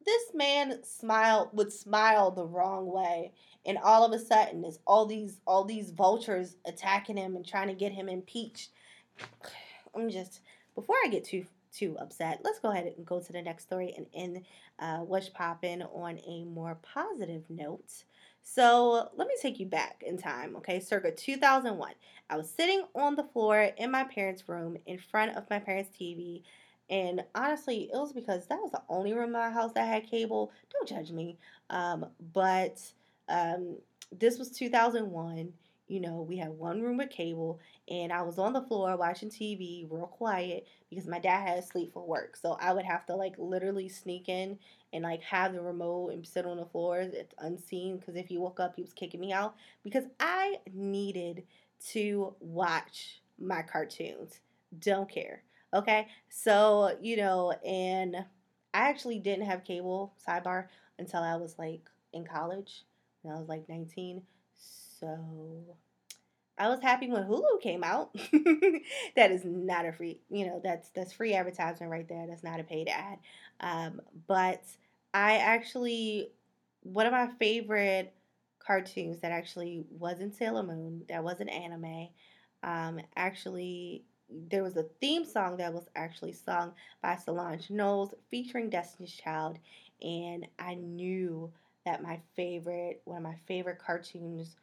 [0.07, 3.33] this man smile would smile the wrong way
[3.67, 7.69] and all of a sudden there's all these all these vultures attacking him and trying
[7.69, 8.71] to get him impeached
[9.95, 10.41] i'm just
[10.75, 13.93] before i get too too upset let's go ahead and go to the next story
[13.97, 14.43] and end
[14.79, 18.05] uh, what's popping on a more positive note
[18.49, 20.79] so let me take you back in time, okay?
[20.79, 21.91] Circa 2001.
[22.31, 25.91] I was sitting on the floor in my parents' room in front of my parents'
[26.01, 26.45] TV.
[26.89, 30.09] And honestly, it was because that was the only room in my house that had
[30.09, 30.53] cable.
[30.73, 31.37] Don't judge me.
[31.71, 32.81] Um, but
[33.29, 33.79] um,
[34.17, 35.53] this was 2001.
[35.89, 39.31] You know, we had one room with cable, and I was on the floor watching
[39.31, 42.37] TV real quiet because my dad had to sleep for work.
[42.37, 44.59] So I would have to like literally sneak in
[44.93, 47.01] and like have the remote and sit on the floor.
[47.01, 51.45] It's unseen because if he woke up, he was kicking me out because I needed
[51.93, 54.41] to watch my cartoons.
[54.81, 55.43] Don't care.
[55.75, 56.09] Okay.
[56.29, 60.67] So, you know, and I actually didn't have cable, sidebar,
[60.99, 62.85] until I was like in college.
[63.23, 64.23] When I was like 19.
[65.07, 65.77] So
[66.59, 68.13] I was happy when Hulu came out.
[69.17, 72.27] that is not a free, you know, that's that's free advertisement right there.
[72.27, 73.19] That's not a paid ad.
[73.61, 74.65] Um, but
[75.15, 76.31] I actually
[76.83, 78.15] one of my favorite
[78.59, 82.09] cartoons that actually wasn't Sailor Moon, that wasn't anime.
[82.65, 88.71] Um, actually, there was a theme song that was actually sung by Solange Knowles featuring
[88.71, 89.59] Destiny's Child,
[90.03, 91.53] and I knew
[91.85, 94.57] that my favorite, one of my favorite cartoons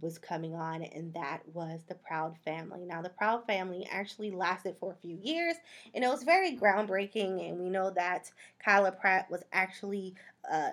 [0.00, 2.84] was coming on, and that was The Proud Family.
[2.84, 5.56] Now, The Proud Family actually lasted for a few years,
[5.94, 7.48] and it was very groundbreaking.
[7.48, 8.30] And we know that
[8.64, 10.14] Kyla Pratt was actually
[10.50, 10.70] uh,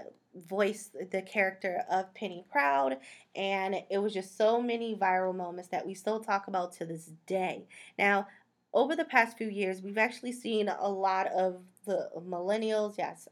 [0.47, 2.97] voiced the character of Penny Proud,
[3.35, 7.11] and it was just so many viral moments that we still talk about to this
[7.27, 7.67] day.
[7.97, 8.27] Now,
[8.73, 13.27] over the past few years, we've actually seen a lot of the millennials, yes,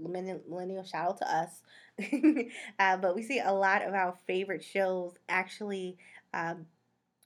[0.00, 1.62] millennial shout out to us
[2.78, 5.98] uh, but we see a lot of our favorite shows actually
[6.32, 6.66] um,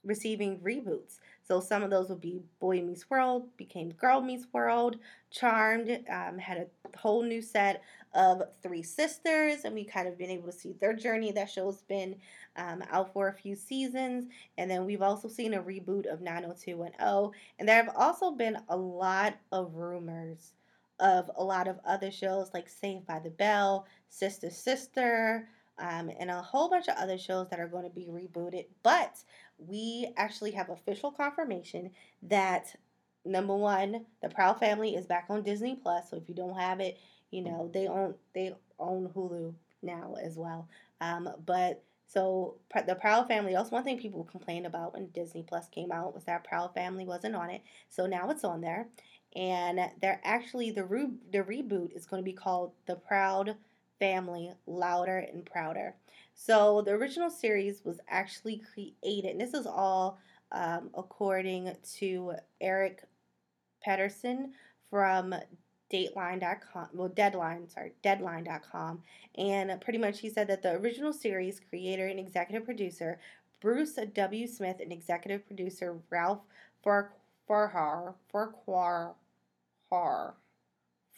[0.03, 1.19] receiving reboots.
[1.43, 4.97] So some of those would be Boy Meets World, became Girl Meets World,
[5.31, 10.29] Charmed um, had a whole new set of three sisters, and we kind of been
[10.29, 11.31] able to see their journey.
[11.31, 12.15] That show's been
[12.57, 17.31] um, out for a few seasons, and then we've also seen a reboot of 90210,
[17.59, 20.53] and there have also been a lot of rumors
[20.99, 25.47] of a lot of other shows like Saved by the Bell, Sister Sister,
[25.79, 28.65] um, and a whole bunch of other shows that are going to be rebooted.
[28.83, 29.17] But
[29.57, 31.91] we actually have official confirmation
[32.23, 32.75] that
[33.25, 36.09] number one, the Proud Family is back on Disney Plus.
[36.09, 36.97] So if you don't have it,
[37.31, 40.67] you know they own they own Hulu now as well.
[41.01, 43.53] Um, but so the Proud Family.
[43.53, 47.05] That's one thing people complained about when Disney Plus came out was that Proud Family
[47.05, 47.61] wasn't on it.
[47.89, 48.87] So now it's on there,
[49.37, 53.55] and they're actually the re- the reboot is going to be called The Proud
[53.99, 55.93] Family Louder and Prouder.
[56.33, 60.17] So the original series was actually created, and this is all
[60.51, 63.03] um, according to Erik
[63.83, 64.53] Pedersen
[64.89, 65.35] from
[65.91, 69.03] Dateline.com, well, Deadline, sorry, Deadline.com.
[69.35, 73.19] And pretty much he said that the original series creator and executive producer,
[73.61, 74.47] Bruce W.
[74.47, 76.41] Smith, and executive producer Ralph
[76.83, 79.15] Farquhar, Farquhar,
[79.89, 80.35] Farquhar,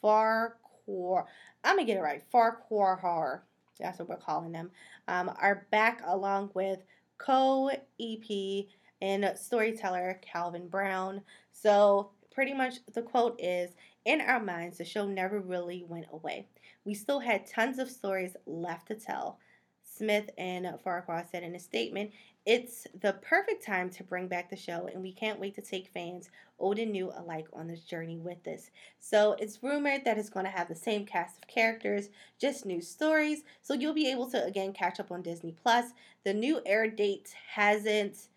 [0.02, 1.26] Farquhar,
[1.64, 3.44] I'm going to get it right, Far core Farquhar,
[3.80, 4.72] that's what we're calling them,
[5.08, 6.80] um, are back along with
[7.18, 8.66] co EP
[9.02, 11.22] and storyteller Calvin Brown.
[11.52, 13.72] So, pretty much the quote is
[14.06, 16.48] In our minds, the show never really went away.
[16.86, 19.40] We still had tons of stories left to tell.
[19.84, 22.12] Smith and Farquhar said in a statement,
[22.50, 25.88] It's the perfect time to bring back the show, and we can't wait to take
[25.88, 28.72] fans, old and new alike, on this journey with us.
[29.00, 32.10] So it's rumored that it's going to have the same cast of characters,
[32.42, 33.44] just new stories.
[33.62, 35.92] So you'll be able to again catch up on Disney Plus.
[36.24, 38.30] The new air date hasn't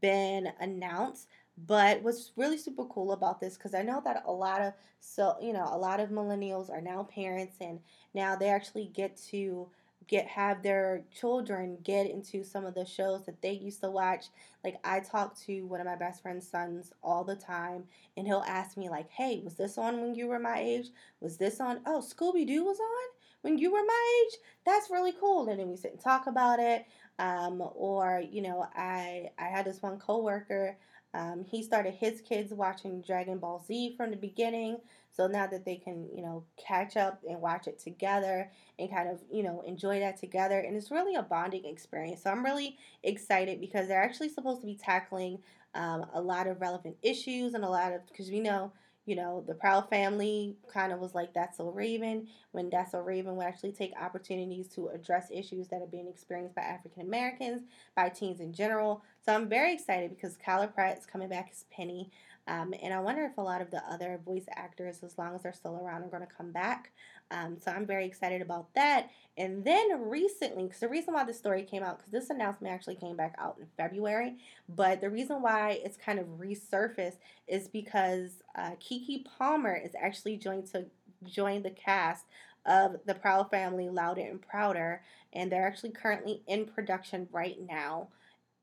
[0.00, 1.26] been announced.
[1.66, 5.34] But what's really super cool about this, because I know that a lot of so
[5.42, 7.80] you know a lot of millennials are now parents, and
[8.14, 9.68] now they actually get to
[10.08, 14.26] get have their children get into some of the shows that they used to watch.
[14.64, 17.84] Like I talk to one of my best friend's sons all the time
[18.16, 20.88] and he'll ask me like, "Hey, was this on when you were my age?
[21.20, 21.80] Was this on?
[21.86, 23.08] Oh, Scooby Doo was on
[23.42, 24.38] when you were my age?
[24.64, 26.86] That's really cool." And then we sit and talk about it.
[27.18, 30.76] Um, or you know, I I had this one coworker
[31.16, 34.78] um, he started his kids watching Dragon Ball Z from the beginning.
[35.16, 39.08] So now that they can, you know, catch up and watch it together and kind
[39.08, 40.58] of, you know, enjoy that together.
[40.58, 42.22] And it's really a bonding experience.
[42.22, 45.38] So I'm really excited because they're actually supposed to be tackling
[45.74, 48.72] um, a lot of relevant issues and a lot of, because we know
[49.06, 53.00] you know, the Proud Family kind of was like That's So Raven, when That's So
[53.00, 57.62] Raven would actually take opportunities to address issues that are being experienced by African Americans,
[57.94, 59.04] by teens in general.
[59.24, 62.10] So I'm very excited because Kyla Pratt is coming back as Penny.
[62.48, 65.42] Um, and I wonder if a lot of the other voice actors, as long as
[65.42, 66.92] they're still around, are going to come back.
[67.30, 69.10] Um, so I'm very excited about that.
[69.36, 72.94] And then recently, because the reason why this story came out, because this announcement actually
[72.94, 74.36] came back out in February,
[74.68, 77.18] but the reason why it's kind of resurfaced
[77.48, 80.86] is because uh, Keke Palmer is actually joined to
[81.24, 82.26] join the cast
[82.64, 88.08] of the Proud Family, Louder and Prouder, and they're actually currently in production right now.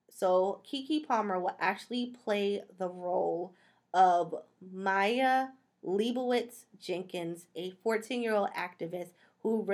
[0.09, 3.53] So Keke Palmer will actually play the role
[3.93, 4.35] of
[4.73, 5.47] Maya
[5.83, 9.65] Leibowitz Jenkins, a 14 year old activist who,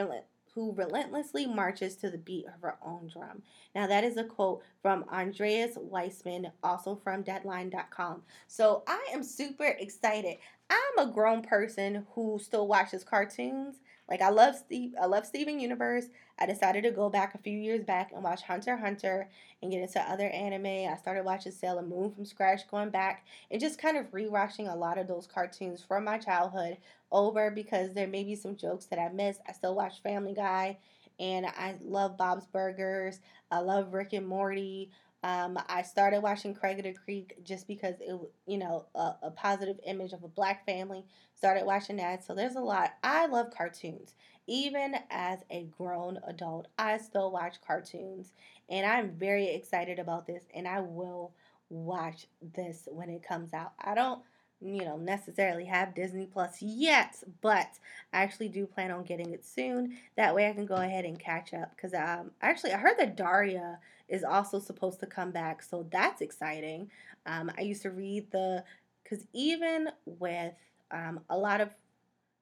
[0.54, 3.44] who relentlessly marches to the beat of her own drum.
[3.76, 8.24] Now, that is a quote from Andreas Wiseman, also from Deadline.com.
[8.48, 10.38] So, I am super excited.
[10.70, 13.78] I'm a grown person who still watches cartoons.
[14.10, 16.06] Like I love Steve I love Steven Universe.
[16.40, 19.30] I decided to go back a few years back and watch Hunter Hunter
[19.62, 20.92] and get into other anime.
[20.92, 24.76] I started watching Sailor Moon from scratch, going back and just kind of rewatching a
[24.76, 26.78] lot of those cartoons from my childhood
[27.12, 29.42] over because there may be some jokes that I missed.
[29.48, 30.78] I still watch Family Guy
[31.20, 33.20] and I love Bob's Burgers.
[33.52, 34.90] I love Rick and Morty.
[35.22, 38.18] Um, I started watching Craig of the Creek just because it,
[38.48, 41.04] you know, a, a, positive image of a black family.
[41.36, 42.94] Started watching that, so there's a lot.
[43.04, 44.14] I love cartoons,
[44.48, 46.68] even as a grown adult.
[46.78, 48.32] I still watch cartoons,
[48.70, 51.34] and I'm very excited about this, and I will
[51.70, 53.74] watch this when it comes out.
[53.80, 54.22] I don't,
[54.62, 57.70] you know, necessarily have Disney Plus yet, but
[58.12, 59.98] I actually do plan on getting it soon.
[60.18, 61.72] That way, I can go ahead and catch up.
[61.80, 63.80] Cause um, actually, I heard that Daria
[64.10, 66.90] is also supposed to come back, so that's exciting.
[67.26, 68.64] Um, I used to read the,
[69.04, 70.54] because even with
[70.92, 71.70] um, a lot of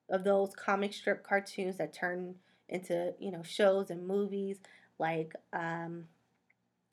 [0.09, 2.33] of those comic strip cartoons that turn
[2.69, 4.57] into you know shows and movies,
[4.97, 6.05] like um,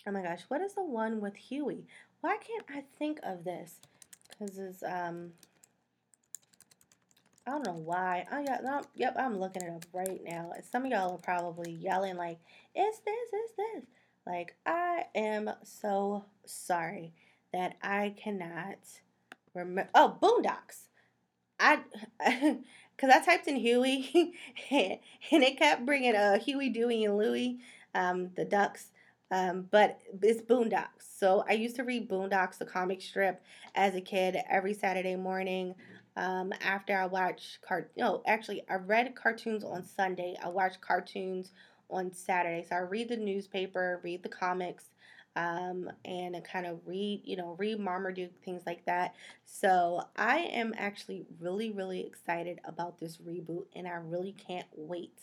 [0.07, 1.87] oh my gosh, what is the one with Huey?
[2.25, 3.81] why can't I think of this?
[4.39, 5.32] Because it's, um,
[7.47, 8.26] I don't know why.
[8.32, 10.53] Oh, yeah, no, yep, I'm looking it up right now.
[10.70, 12.39] some of y'all are probably yelling, like,
[12.74, 13.85] it's this, it's this.
[14.26, 17.12] Like, I am so sorry
[17.53, 18.78] that I cannot
[19.53, 19.91] remember.
[19.95, 20.89] Oh, Boondocks.
[21.61, 21.80] I,
[22.97, 24.32] because I typed in Huey
[24.70, 27.59] and it kept bringing uh, Huey, Dewey, and Louie,
[27.95, 28.91] um, the ducks.
[29.31, 31.16] Um, but it's Boondocks.
[31.18, 33.43] So I used to read Boondocks, the comic strip,
[33.75, 35.75] as a kid every Saturday morning.
[36.16, 40.37] Um, after I watched cart, no, actually I read cartoons on Sunday.
[40.43, 41.53] I watched cartoons
[41.91, 42.64] on Saturday.
[42.68, 44.91] So I read the newspaper, read the comics,
[45.37, 49.14] um, and kind of read, you know, read Marmaduke, things like that.
[49.45, 55.18] So I am actually really, really excited about this reboot, and I really can't wait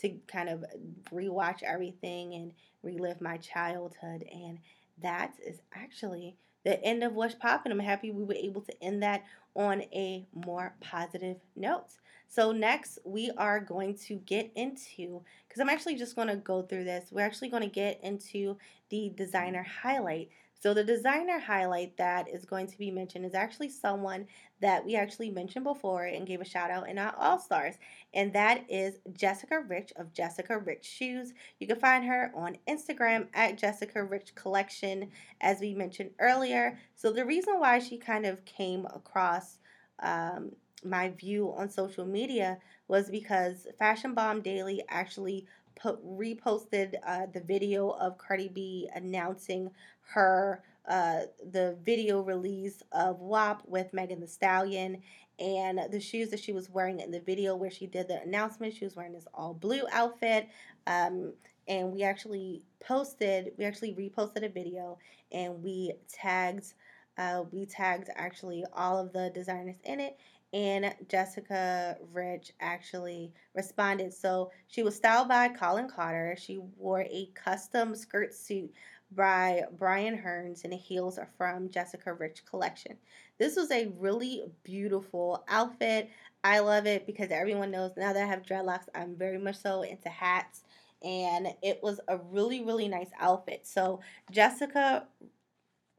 [0.00, 0.64] to kind of
[1.12, 2.52] rewatch everything and
[2.82, 4.24] relive my childhood.
[4.32, 4.58] And
[5.02, 7.72] that is actually the end of What's Poppin'.
[7.72, 11.94] I'm happy we were able to end that on a more positive note.
[12.28, 16.62] So next we are going to get into because I'm actually just going to go
[16.62, 17.10] through this.
[17.12, 18.56] We're actually going to get into
[18.90, 20.30] the designer highlight.
[20.64, 24.26] So the designer highlight that is going to be mentioned is actually someone
[24.62, 27.74] that we actually mentioned before and gave a shout out in our All Stars,
[28.14, 31.34] and that is Jessica Rich of Jessica Rich Shoes.
[31.60, 35.10] You can find her on Instagram at Jessica Rich Collection,
[35.42, 36.78] as we mentioned earlier.
[36.94, 39.58] So the reason why she kind of came across
[39.98, 40.52] um,
[40.82, 42.56] my view on social media
[42.88, 45.46] was because Fashion Bomb Daily actually
[45.76, 49.70] put, reposted uh, the video of Cardi B announcing
[50.12, 51.20] her uh,
[51.50, 55.02] the video release of WAP with Megan Thee Stallion
[55.38, 58.74] and the shoes that she was wearing in the video where she did the announcement.
[58.74, 60.48] She was wearing this all blue outfit.
[60.86, 61.32] Um,
[61.66, 64.98] and we actually posted, we actually reposted a video
[65.32, 66.74] and we tagged,
[67.16, 70.18] uh, we tagged actually all of the designers in it
[70.54, 74.14] and Jessica Rich actually responded.
[74.14, 76.36] So she was styled by Kollin Carter.
[76.38, 78.72] She wore a custom skirt suit
[79.10, 82.96] by Bryan Hearns, and the heels are from Jessica Rich collection.
[83.36, 86.08] This was a really beautiful outfit.
[86.44, 89.82] I love it because everyone knows now that I have dreadlocks, I'm very much so
[89.82, 90.62] into hats.
[91.02, 93.66] And it was a really, really nice outfit.
[93.66, 94.00] So
[94.30, 95.08] Jessica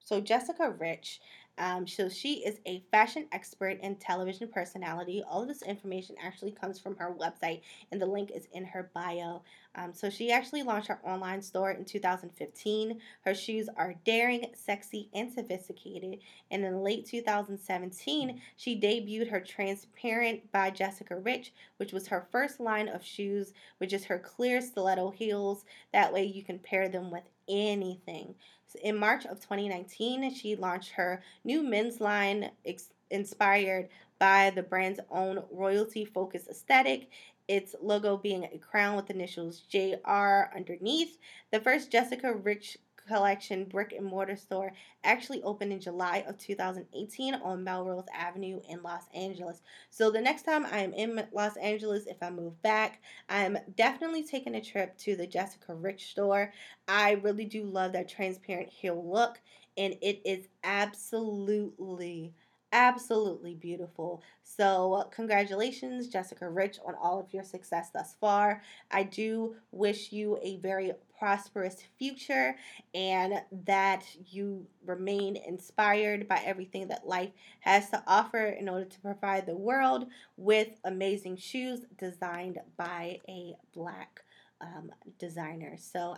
[0.06, 1.20] so Jessica Rich
[1.58, 5.24] um, so she is a fashion expert and television personality.
[5.28, 8.91] All of this information actually comes from her website, and the link is in her
[8.93, 9.41] bio.
[9.76, 12.99] Um, so she actually launched her online store in 2015.
[13.22, 16.20] Her shoes are daring, sexy, and sophisticated.
[16.51, 22.60] And in late 2017, she debuted her Transparent by Jessica Rich, which was her first
[22.60, 25.66] line of shoes, which is her clear stiletto heels.
[25.93, 28.36] That way you can pair them with anything.
[28.84, 34.99] In March of 2019, she launched her new men's line ex- inspired by the brand's
[35.09, 37.09] own royalty focused aesthetic.
[37.47, 41.17] Its logo being a crown with initials JR underneath.
[41.51, 42.78] The first Jessica Rich
[43.08, 48.82] collection brick and mortar store actually opened in July of 2018 on Melrose Avenue in
[48.84, 49.62] Los Angeles.
[49.89, 54.24] So the next time I am in Los Angeles, if I move back, I'm definitely
[54.24, 56.51] taking a trip to the Jessica Rich store.
[56.88, 59.39] I really do love that transparent heel look,
[59.78, 62.34] and it is absolutely
[62.76, 64.22] absolutely beautiful.
[64.43, 68.62] So, congratulations, Jessica Rich, on all of your success thus far.
[68.91, 70.91] I do wish you a very
[71.26, 72.55] prosperous future
[72.93, 78.99] and that you remain inspired by everything that life has to offer in order to
[78.99, 80.05] provide the world
[80.38, 84.21] with amazing shoes designed by a black
[84.61, 85.76] um, designer.
[85.80, 86.15] So,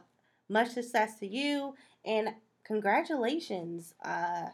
[0.49, 2.34] much success to you and
[2.66, 3.93] congratulations.
[4.03, 4.47] Uh,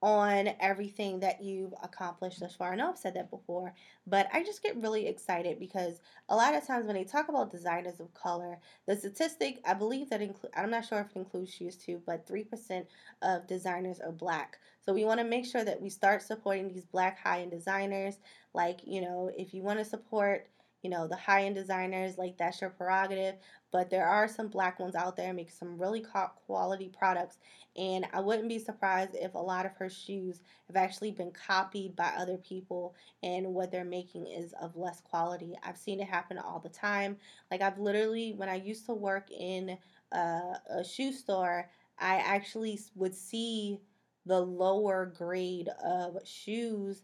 [0.00, 2.72] on everything that you've accomplished thus far.
[2.72, 3.74] I know I've said that before,
[4.06, 7.50] but I just get really excited because a lot of times when they talk about
[7.50, 11.52] designers of color, the statistic, I believe that include I'm not sure if it includes
[11.52, 12.86] shoes too, but 3%
[13.22, 14.58] of designers are black.
[14.84, 18.18] So we want to make sure that we start supporting these black high-end designers.
[18.54, 20.46] Like, you know, if you want to support
[20.82, 23.34] you know the high-end designers like that's your prerogative
[23.70, 26.04] but there are some black ones out there making some really
[26.46, 27.38] quality products
[27.76, 31.96] and i wouldn't be surprised if a lot of her shoes have actually been copied
[31.96, 35.54] by other people and what they're making is of less quality.
[35.62, 37.16] I've seen it happen all the time.
[37.50, 39.76] Like i've literally when i used to work in
[40.12, 41.68] a, a shoe store
[41.98, 43.80] i actually would see
[44.26, 47.02] the lower grade of shoes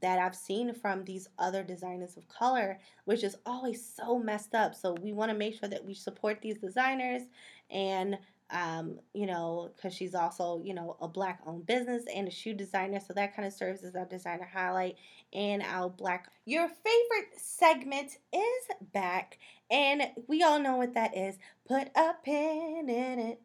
[0.00, 4.74] that I've seen from these other designers of color, which is always so messed up.
[4.74, 7.22] So we want to make sure that we support these designers
[7.70, 8.18] and
[8.50, 12.54] um, you know, because she's also, you know, a black owned business and a shoe
[12.54, 12.98] designer.
[12.98, 14.96] So that kind of serves as our designer highlight
[15.32, 16.30] and our black.
[16.46, 19.38] Your favorite segment is back.
[19.70, 21.36] And we all know what that is.
[21.66, 23.40] Put a pin in it.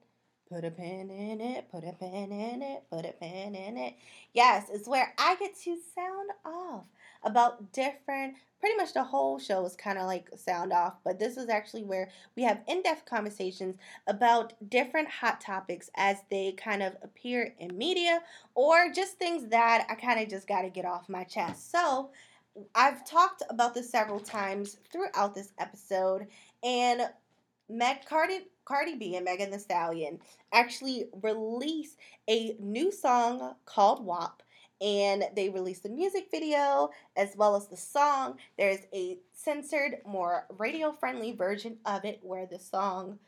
[0.54, 3.96] Put a pin in it, put a pin in it, put a pin in it.
[4.34, 6.86] Yes, it's where I get to sound off
[7.24, 11.36] about different pretty much the whole show is kind of like sound off, but this
[11.36, 13.76] is actually where we have in depth conversations
[14.08, 18.22] about different hot topics as they kind of appear in media
[18.56, 21.72] or just things that I kind of just got to get off my chest.
[21.72, 22.12] So,
[22.76, 26.28] I've talked about this several times throughout this episode,
[26.64, 27.10] and
[27.68, 28.06] Meg
[28.66, 30.20] Cardi B and Megan Thee Stallion
[30.52, 31.98] actually released
[32.30, 34.44] a new song called WAP
[34.82, 38.38] and they released a music video as well as the song.
[38.58, 43.20] There's a censored, more radio friendly version of it where the song,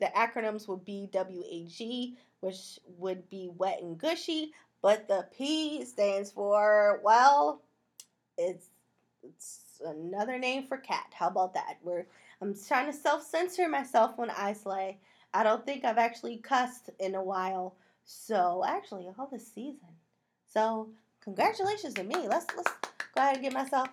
[0.00, 6.30] the acronyms would be WAG, which would be wet and gushy, but the P stands
[6.30, 7.60] for, well,
[8.38, 8.68] it's,
[9.22, 11.12] it's another name for cat.
[11.12, 11.78] How about that?
[11.82, 12.06] Where
[12.40, 14.98] I'm trying to self censor myself when I slay.
[15.34, 17.76] I don't think I've actually cussed in a while.
[18.04, 19.88] So, actually, all this season.
[20.52, 20.88] So
[21.22, 22.26] congratulations to me.
[22.26, 22.72] Let's let's
[23.14, 23.88] go ahead and give myself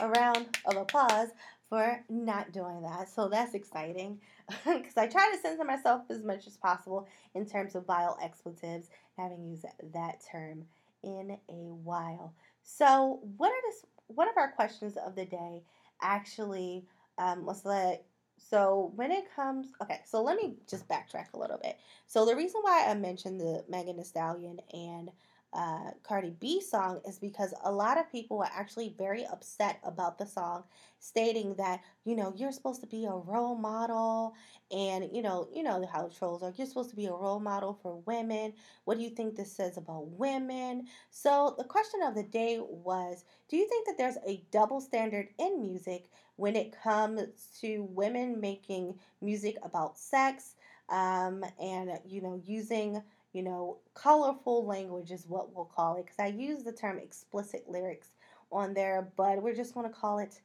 [0.00, 1.28] a round of applause
[1.68, 3.08] for not doing that.
[3.08, 4.20] So that's exciting
[4.64, 8.90] because I try to censor myself as much as possible in terms of vile expletives.
[9.18, 10.64] Having used that term
[11.02, 12.34] in a while.
[12.62, 13.84] So what are this?
[14.08, 15.62] One of our questions of the day
[16.02, 16.84] actually
[17.18, 18.04] um, was let
[18.38, 21.78] so when it comes, okay, so let me just backtrack a little bit.
[22.06, 25.10] So the reason why I mentioned the Megan Thee Stallion and
[25.54, 30.18] uh, Cardi B song is because a lot of people were actually very upset about
[30.18, 30.64] the song,
[30.98, 34.34] stating that you know you're supposed to be a role model,
[34.70, 36.54] and you know you know how trolls are.
[36.56, 38.54] You're supposed to be a role model for women.
[38.84, 40.86] What do you think this says about women?
[41.10, 45.28] So the question of the day was: Do you think that there's a double standard
[45.38, 46.08] in music
[46.42, 47.20] when it comes
[47.60, 50.54] to women making music about sex,
[50.88, 56.18] um, and you know using you know, colorful language is what we'll call it because
[56.18, 58.08] I use the term explicit lyrics
[58.50, 60.40] on there, but we're just going to call it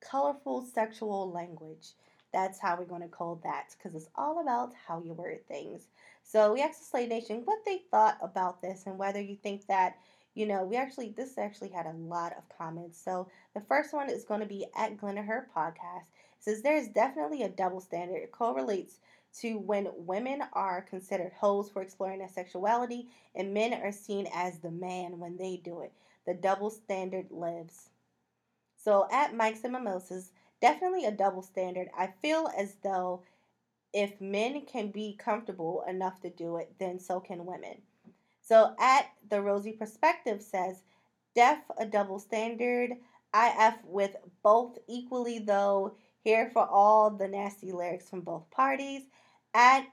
[0.00, 1.88] colorful sexual language.
[2.32, 5.88] That's how we're going to call that because it's all about how you word things.
[6.22, 9.66] So we asked the Slay Nation what they thought about this and whether you think
[9.66, 9.96] that,
[10.40, 12.98] you know, we actually, this actually had a lot of comments.
[12.98, 16.06] So the first one is going to be at Glennaher Podcast.
[16.38, 18.22] It says there's definitely a double standard.
[18.22, 19.00] It correlates
[19.40, 24.60] to when women are considered hoes for exploring their sexuality and men are seen as
[24.60, 25.92] the man when they do it.
[26.26, 27.90] The double standard lives.
[28.82, 30.32] So at Mike's and Mimosas,
[30.62, 31.88] definitely a double standard.
[31.94, 33.24] I feel as though
[33.92, 37.82] if men can be comfortable enough to do it, then so can women.
[38.50, 40.82] So at the Rosy Perspective says,
[41.36, 42.96] def a double standard.
[43.32, 45.94] IF with both equally though.
[46.24, 49.02] Here for all the nasty lyrics from both parties
[49.54, 49.86] at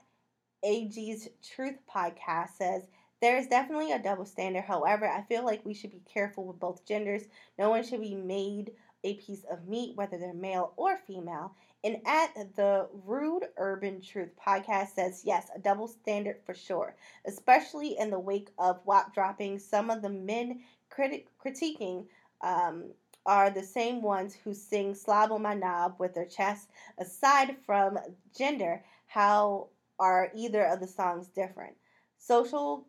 [0.64, 2.88] AG's Truth podcast says,
[3.22, 4.64] there is definitely a double standard.
[4.64, 7.22] However, I feel like we should be careful with both genders.
[7.60, 8.72] No one should be made
[9.04, 11.54] a piece of meat, whether they're male or female.
[11.84, 17.96] And at the Rude Urban Truth podcast says, yes, a double standard for sure, especially
[17.98, 19.58] in the wake of WAP dropping.
[19.60, 22.06] Some of the men criti- critiquing
[22.40, 22.90] um,
[23.24, 26.68] are the same ones who sing Slob on My Knob with their chest.
[26.98, 27.98] Aside from
[28.36, 29.68] gender, how
[30.00, 31.76] are either of the songs different?
[32.18, 32.86] Social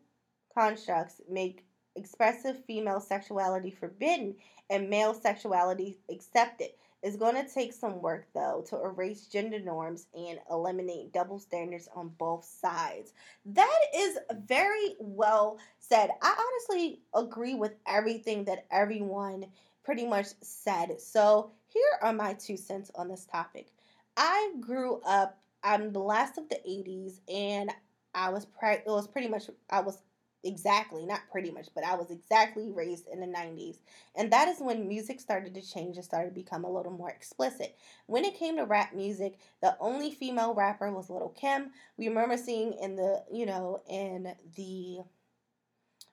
[0.52, 1.64] constructs make
[1.94, 4.34] expressive female sexuality forbidden
[4.68, 6.70] and male sexuality accepted.
[7.02, 11.88] It's going to take some work, though, to erase gender norms and eliminate double standards
[11.94, 13.12] on both sides.
[13.46, 16.10] That is very well said.
[16.20, 19.46] I honestly agree with everything that everyone
[19.82, 21.00] pretty much said.
[21.00, 23.68] So, here are my two cents on this topic.
[24.16, 27.70] I grew up I'm the last of the 80s and
[28.14, 29.98] I was pre- it was pretty much I was
[30.42, 33.78] exactly not pretty much but I was exactly raised in the 90s
[34.16, 37.10] and that is when music started to change and started to become a little more
[37.10, 37.76] explicit.
[38.06, 41.70] When it came to rap music the only female rapper was Little Kim.
[41.96, 45.00] We remember seeing in the you know in the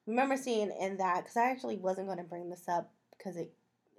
[0.05, 3.51] remember seeing in that because I actually wasn't going to bring this up because it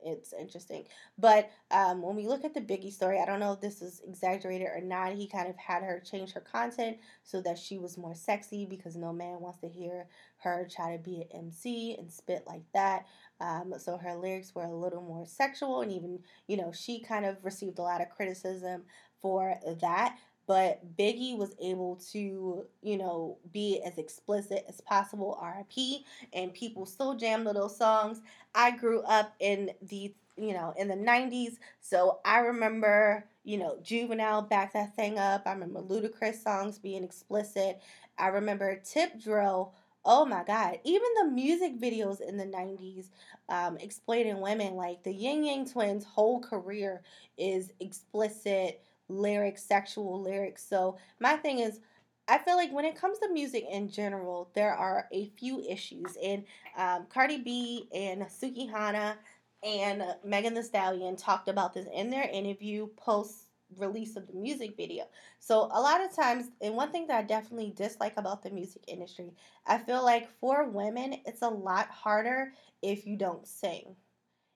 [0.04, 0.84] it's interesting.
[1.18, 4.00] But um, when we look at the Biggie story, I don't know if this is
[4.06, 5.14] exaggerated or not.
[5.14, 8.96] He kind of had her change her content so that she was more sexy because
[8.96, 10.06] no man wants to hear
[10.38, 13.06] her try to be an MC and spit like that.
[13.40, 17.24] Um, so her lyrics were a little more sexual, and even, you know, she kind
[17.24, 18.82] of received a lot of criticism
[19.20, 20.16] for that.
[20.48, 26.00] But Biggie was able to, you know, be as explicit as possible, RIP,
[26.32, 28.22] and people still jam to those songs.
[28.54, 33.76] I grew up in the, you know, in the 90s, so I remember, you know,
[33.82, 35.42] Juvenile back that thing up.
[35.44, 37.82] I remember Ludacris songs being explicit.
[38.18, 39.74] I remember Tip Drill.
[40.06, 40.78] Oh my God.
[40.84, 43.10] Even the music videos in the 90s
[43.50, 47.02] um, exploiting women, like the Ying Yang Twins' whole career
[47.36, 50.64] is explicit lyrics, sexual lyrics.
[50.64, 51.80] So my thing is,
[52.28, 56.16] I feel like when it comes to music in general, there are a few issues.
[56.22, 56.44] And
[56.76, 59.14] um, Cardi B and Sukihana
[59.62, 63.44] and Megan Thee Stallion talked about this in their interview post
[63.76, 65.04] release of the music video.
[65.40, 68.82] So a lot of times, and one thing that I definitely dislike about the music
[68.86, 69.32] industry,
[69.66, 72.52] I feel like for women, it's a lot harder
[72.82, 73.96] if you don't sing.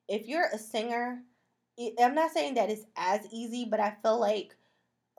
[0.09, 1.23] If you're a singer,
[2.01, 4.55] I'm not saying that it's as easy, but I feel like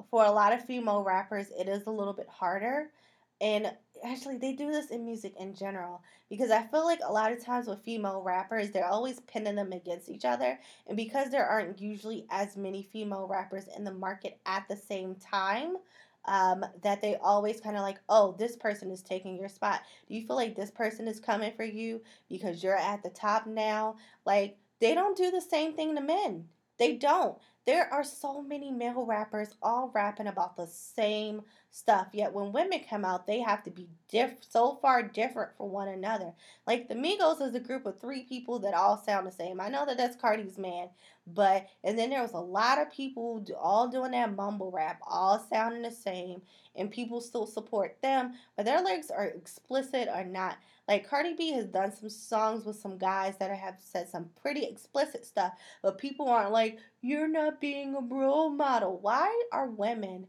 [0.10, 2.92] for a lot of female rappers, it is a little bit harder.
[3.42, 3.72] And
[4.06, 7.44] actually, they do this in music in general because I feel like a lot of
[7.44, 10.60] times with female rappers, they're always pinning them against each other.
[10.88, 15.16] And because there aren't usually as many female rappers in the market at the same
[15.16, 15.78] time,
[16.26, 19.82] um, that they always kind of like, oh, this person is taking your spot.
[20.08, 23.46] Do you feel like this person is coming for you because you're at the top
[23.46, 23.98] now?
[24.26, 26.50] Like, they don't do the same thing to men.
[26.78, 27.38] They don't.
[27.66, 32.08] There are so many male rappers all rapping about the same stuff.
[32.14, 35.88] Yet when women come out, they have to be diff- so far different from one
[35.88, 36.34] another.
[36.68, 39.60] Like the Migos is a group of three people that all sound the same.
[39.60, 40.90] I know that that's Cardi's man,
[41.26, 45.40] but and then there was a lot of people all doing that mumble rap, all
[45.50, 46.44] sounding the same,
[46.76, 50.58] and people still support them, but their lyrics are explicit or not.
[50.88, 54.66] Like Cardi B has done some songs with some guys that have said some pretty
[54.66, 59.00] explicit stuff, but people aren't like, you're not being a role model.
[59.02, 60.28] Why are women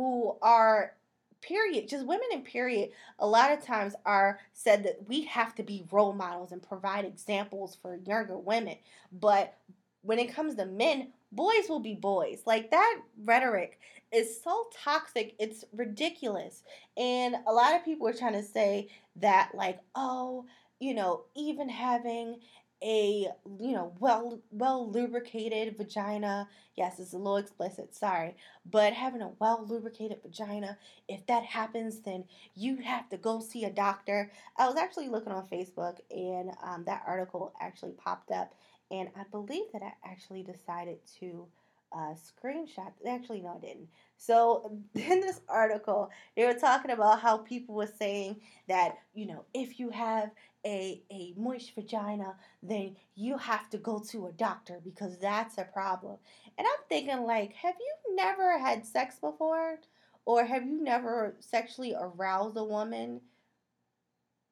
[0.00, 0.94] who are
[1.42, 2.88] period just women in period
[3.18, 7.04] a lot of times are said that we have to be role models and provide
[7.04, 8.76] examples for younger women.
[9.12, 9.58] But
[10.00, 12.40] when it comes to men boys will be boys.
[12.46, 13.78] Like that rhetoric
[14.10, 16.62] is so toxic it's ridiculous.
[16.96, 20.46] And a lot of people are trying to say that like oh
[20.78, 22.38] you know even having
[22.82, 23.28] a
[23.58, 26.48] you know well well lubricated vagina.
[26.76, 28.36] Yes it's a little explicit sorry.
[28.70, 30.78] But having a well lubricated vagina
[31.08, 32.24] if that happens then
[32.54, 34.30] you have to go see a doctor.
[34.56, 38.54] I was actually looking on facebook and um, that article actually popped up
[38.90, 41.46] and i believe that i actually decided to
[41.92, 43.88] uh, screenshot actually no i didn't
[44.20, 49.46] so in this article, they were talking about how people were saying that, you know,
[49.54, 50.30] if you have
[50.66, 55.64] a, a moist vagina, then you have to go to a doctor because that's a
[55.64, 56.18] problem.
[56.58, 59.78] And I'm thinking like, have you never had sex before?
[60.26, 63.22] Or have you never sexually aroused a woman?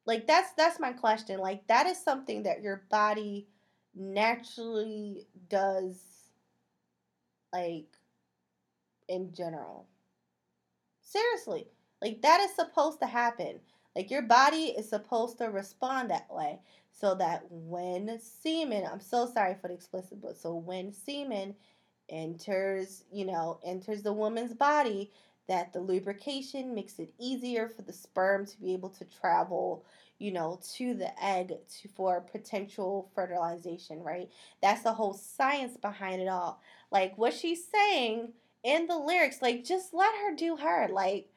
[0.06, 1.40] Like that's that's my question.
[1.40, 3.48] Like that is something that your body
[3.94, 6.02] naturally does
[7.52, 7.97] like
[9.08, 9.86] in general.
[11.02, 11.66] Seriously,
[12.02, 13.60] like that is supposed to happen.
[13.96, 16.60] Like your body is supposed to respond that way
[16.92, 21.54] so that when semen, I'm so sorry for the explicit, but so when semen
[22.08, 25.10] enters, you know, enters the woman's body,
[25.48, 29.84] that the lubrication makes it easier for the sperm to be able to travel,
[30.18, 34.28] you know, to the egg to for potential fertilization, right?
[34.60, 36.60] That's the whole science behind it all.
[36.90, 38.32] Like what she's saying
[38.64, 39.42] in the lyrics.
[39.42, 40.88] Like, just let her do her.
[40.88, 41.28] Like,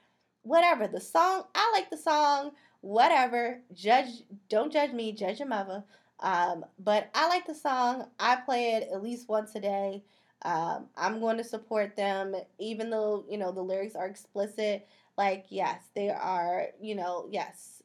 [0.44, 0.88] whatever.
[0.88, 2.52] The song, I like the song,
[2.82, 3.60] whatever.
[3.74, 5.84] Judge, don't judge me, judge your mother.
[6.20, 8.08] Um, but I like the song.
[8.20, 10.04] I play it at least once a day.
[10.44, 14.88] Um, I'm going to support them, even though, you know, the lyrics are explicit.
[15.18, 17.84] Like, yes, they are, you know, yes.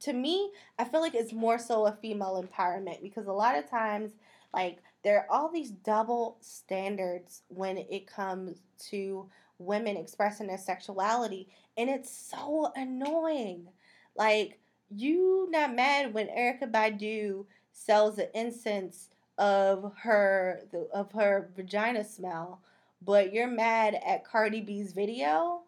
[0.00, 3.70] To me, I feel like it's more so a female empowerment because a lot of
[3.70, 4.12] times,
[4.52, 8.58] like, there are all these double standards when it comes
[8.90, 9.28] to
[9.58, 13.68] women expressing their sexuality and it's so annoying.
[14.16, 14.58] Like
[14.90, 22.60] you not mad when Erykah Badu sells the incense of her of her vagina smell
[23.02, 25.62] but you're mad at Cardi B's video?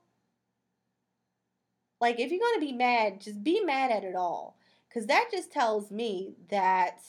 [2.00, 4.56] Like if you're going to be mad just be mad at it all.
[4.92, 7.00] Cuz that just tells me that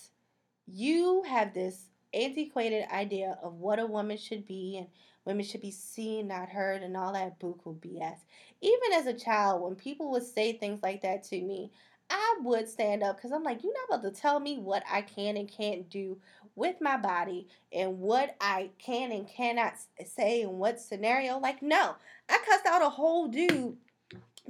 [0.66, 4.88] you have this antiquated idea of what a woman should be and
[5.26, 8.18] women should be seen, not heard, and all that buku BS.
[8.62, 11.72] Even as a child, when people would say things like that to me,
[12.10, 15.02] I would stand up because I'm like, you're not about to tell me what I
[15.02, 16.20] can and can't do
[16.56, 19.74] with my body and what I can and cannot
[20.06, 21.40] say in what scenario.
[21.40, 21.96] Like, no,
[22.30, 23.78] I cussed out a whole dude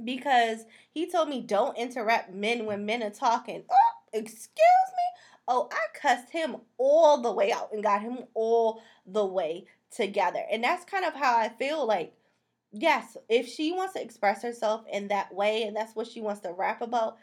[0.02, 3.62] because he told me don't interrupt men when men are talking.
[3.70, 5.33] Oh, excuse me?
[5.46, 10.42] Oh, I cussed him all the way out and got him all the way together.
[10.50, 12.14] And that's kind of how I feel like
[12.72, 16.40] yes, if she wants to express herself in that way and that's what she wants
[16.42, 17.18] to rap about,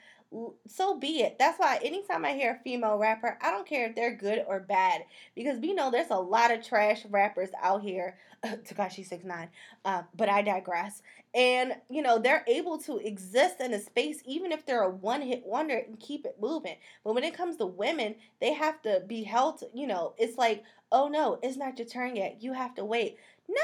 [0.68, 1.38] so be it.
[1.38, 4.60] That's why anytime I hear a female rapper, I don't care if they're good or
[4.60, 5.04] bad
[5.36, 8.18] because we know there's a lot of trash rappers out here.
[8.46, 9.50] Tekashi six nine,
[9.86, 11.02] uh, but I digress.
[11.36, 15.22] And you know they're able to exist in a space even if they're a one
[15.22, 16.76] hit wonder and keep it moving.
[17.04, 19.60] But when it comes to women, they have to be held.
[19.60, 22.38] To, you know, it's like, oh no, it's not your turn yet.
[22.42, 23.18] You have to wait.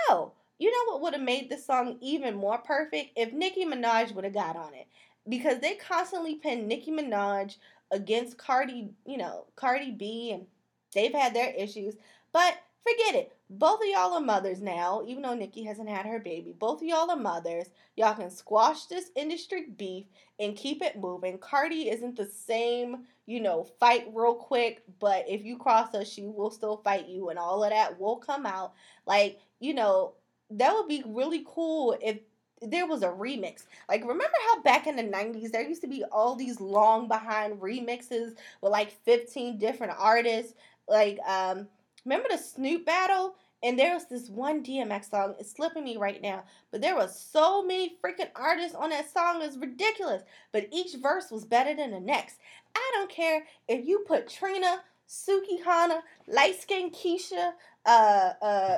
[0.09, 4.13] No, you know what would have made this song even more perfect if Nicki Minaj
[4.13, 4.87] would have got on it
[5.27, 7.57] because they constantly pin Nicki Minaj
[7.91, 10.45] against Cardi, you know, Cardi B, and
[10.93, 11.95] they've had their issues.
[12.33, 13.33] But forget it.
[13.49, 16.53] Both of y'all are mothers now, even though Nicki hasn't had her baby.
[16.57, 17.67] Both of y'all are mothers.
[17.95, 20.05] Y'all can squash this industry beef
[20.39, 21.37] and keep it moving.
[21.37, 26.23] Cardi isn't the same, you know, fight real quick, but if you cross her, she
[26.23, 28.73] will still fight you, and all of that will come out.
[29.05, 30.13] Like, you know,
[30.51, 32.19] that would be really cool if
[32.61, 33.63] there was a remix.
[33.89, 37.61] Like, remember how back in the 90s there used to be all these long behind
[37.61, 40.53] remixes with like 15 different artists?
[40.87, 41.67] Like, um,
[42.05, 43.35] remember the Snoop battle?
[43.63, 47.19] And there was this one DMX song, it's slipping me right now, but there was
[47.19, 50.21] so many freaking artists on that song, it's ridiculous.
[50.51, 52.37] But each verse was better than the next.
[52.75, 57.53] I don't care if you put Trina, Sukihana, light Skin Keisha,
[57.85, 58.77] uh, uh,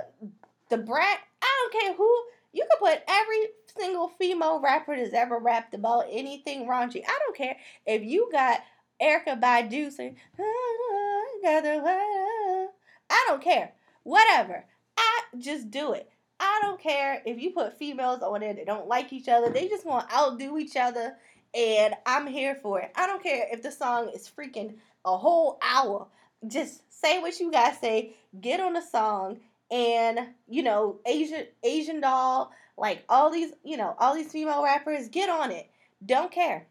[0.70, 2.10] the Brat, I don't care who
[2.54, 3.48] you could put every
[3.78, 7.04] single female rapper that's ever rapped about anything raunchy.
[7.08, 8.62] I don't care if you got
[9.02, 10.44] Erykah Badu saying, ah,
[11.46, 12.68] ah,
[13.10, 13.72] I don't care.
[14.04, 14.66] Whatever.
[14.98, 16.10] I just do it.
[16.40, 19.50] I don't care if you put females on there that don't like each other.
[19.50, 21.18] They just want to outdo each other.
[21.54, 22.92] And I'm here for it.
[22.96, 26.08] I don't care if the song is freaking a whole hour.
[26.48, 28.16] Just say what you guys say.
[28.40, 29.40] Get on the song
[29.72, 35.10] and you know Asian Asian doll, like all these you know all these female rappers,
[35.10, 35.70] get on it.
[36.06, 36.66] Don't care.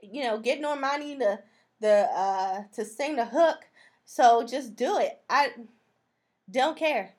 [0.00, 1.38] You know, get Normani to
[1.80, 3.58] the uh to sing the hook.
[4.04, 5.20] So just do it.
[5.28, 5.52] I
[6.50, 7.12] don't care.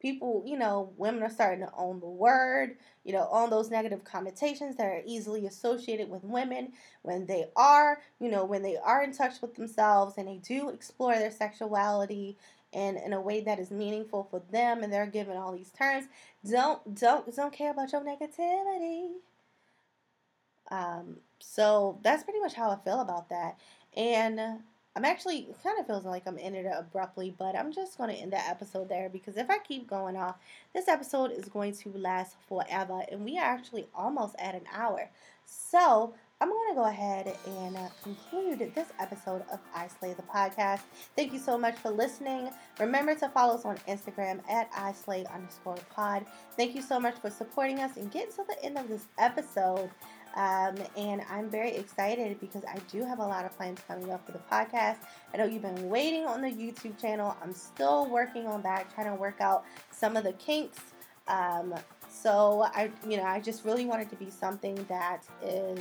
[0.00, 4.02] People, you know, women are starting to own the word, you know, own those negative
[4.02, 9.02] connotations that are easily associated with women when they are, you know, when they are
[9.02, 12.38] in touch with themselves and they do explore their sexuality
[12.72, 16.06] and in a way that is meaningful for them and they're given all these terms
[16.48, 19.10] don't don't don't care about your negativity.
[20.70, 23.58] Um so that's pretty much how i feel about that.
[23.96, 24.40] And
[24.96, 28.20] i'm actually kind of feels like i'm ended it abruptly but i'm just going to
[28.20, 30.34] end that episode there because if i keep going off
[30.74, 35.08] this episode is going to last forever and we are actually almost at an hour.
[35.46, 40.22] So I'm going to go ahead and uh, conclude this episode of I Slay the
[40.22, 40.80] podcast.
[41.14, 42.48] Thank you so much for listening.
[42.78, 46.24] Remember to follow us on Instagram at I Slay underscore pod.
[46.56, 49.90] Thank you so much for supporting us and getting to the end of this episode.
[50.34, 54.24] Um, and I'm very excited because I do have a lot of plans coming up
[54.24, 54.96] for the podcast.
[55.34, 57.36] I know you've been waiting on the YouTube channel.
[57.42, 60.78] I'm still working on that, trying to work out some of the kinks.
[61.28, 61.74] Um,
[62.10, 65.80] so I, you know, I just really wanted to be something that is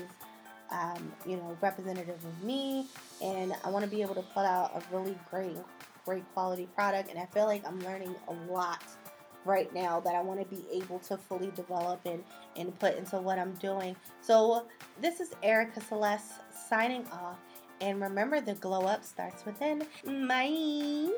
[0.72, 2.88] um, you know, representative of me,
[3.22, 5.58] and I want to be able to put out a really great,
[6.06, 7.10] great quality product.
[7.10, 8.84] And I feel like I'm learning a lot
[9.46, 12.24] right now that I want to be able to fully develop and,
[12.56, 13.96] and put into what I'm doing.
[14.22, 14.66] So
[15.02, 16.34] this is Erica Celeste
[16.70, 17.38] signing off.
[17.82, 19.86] And remember, the glow up starts within.
[20.28, 21.10] Bye.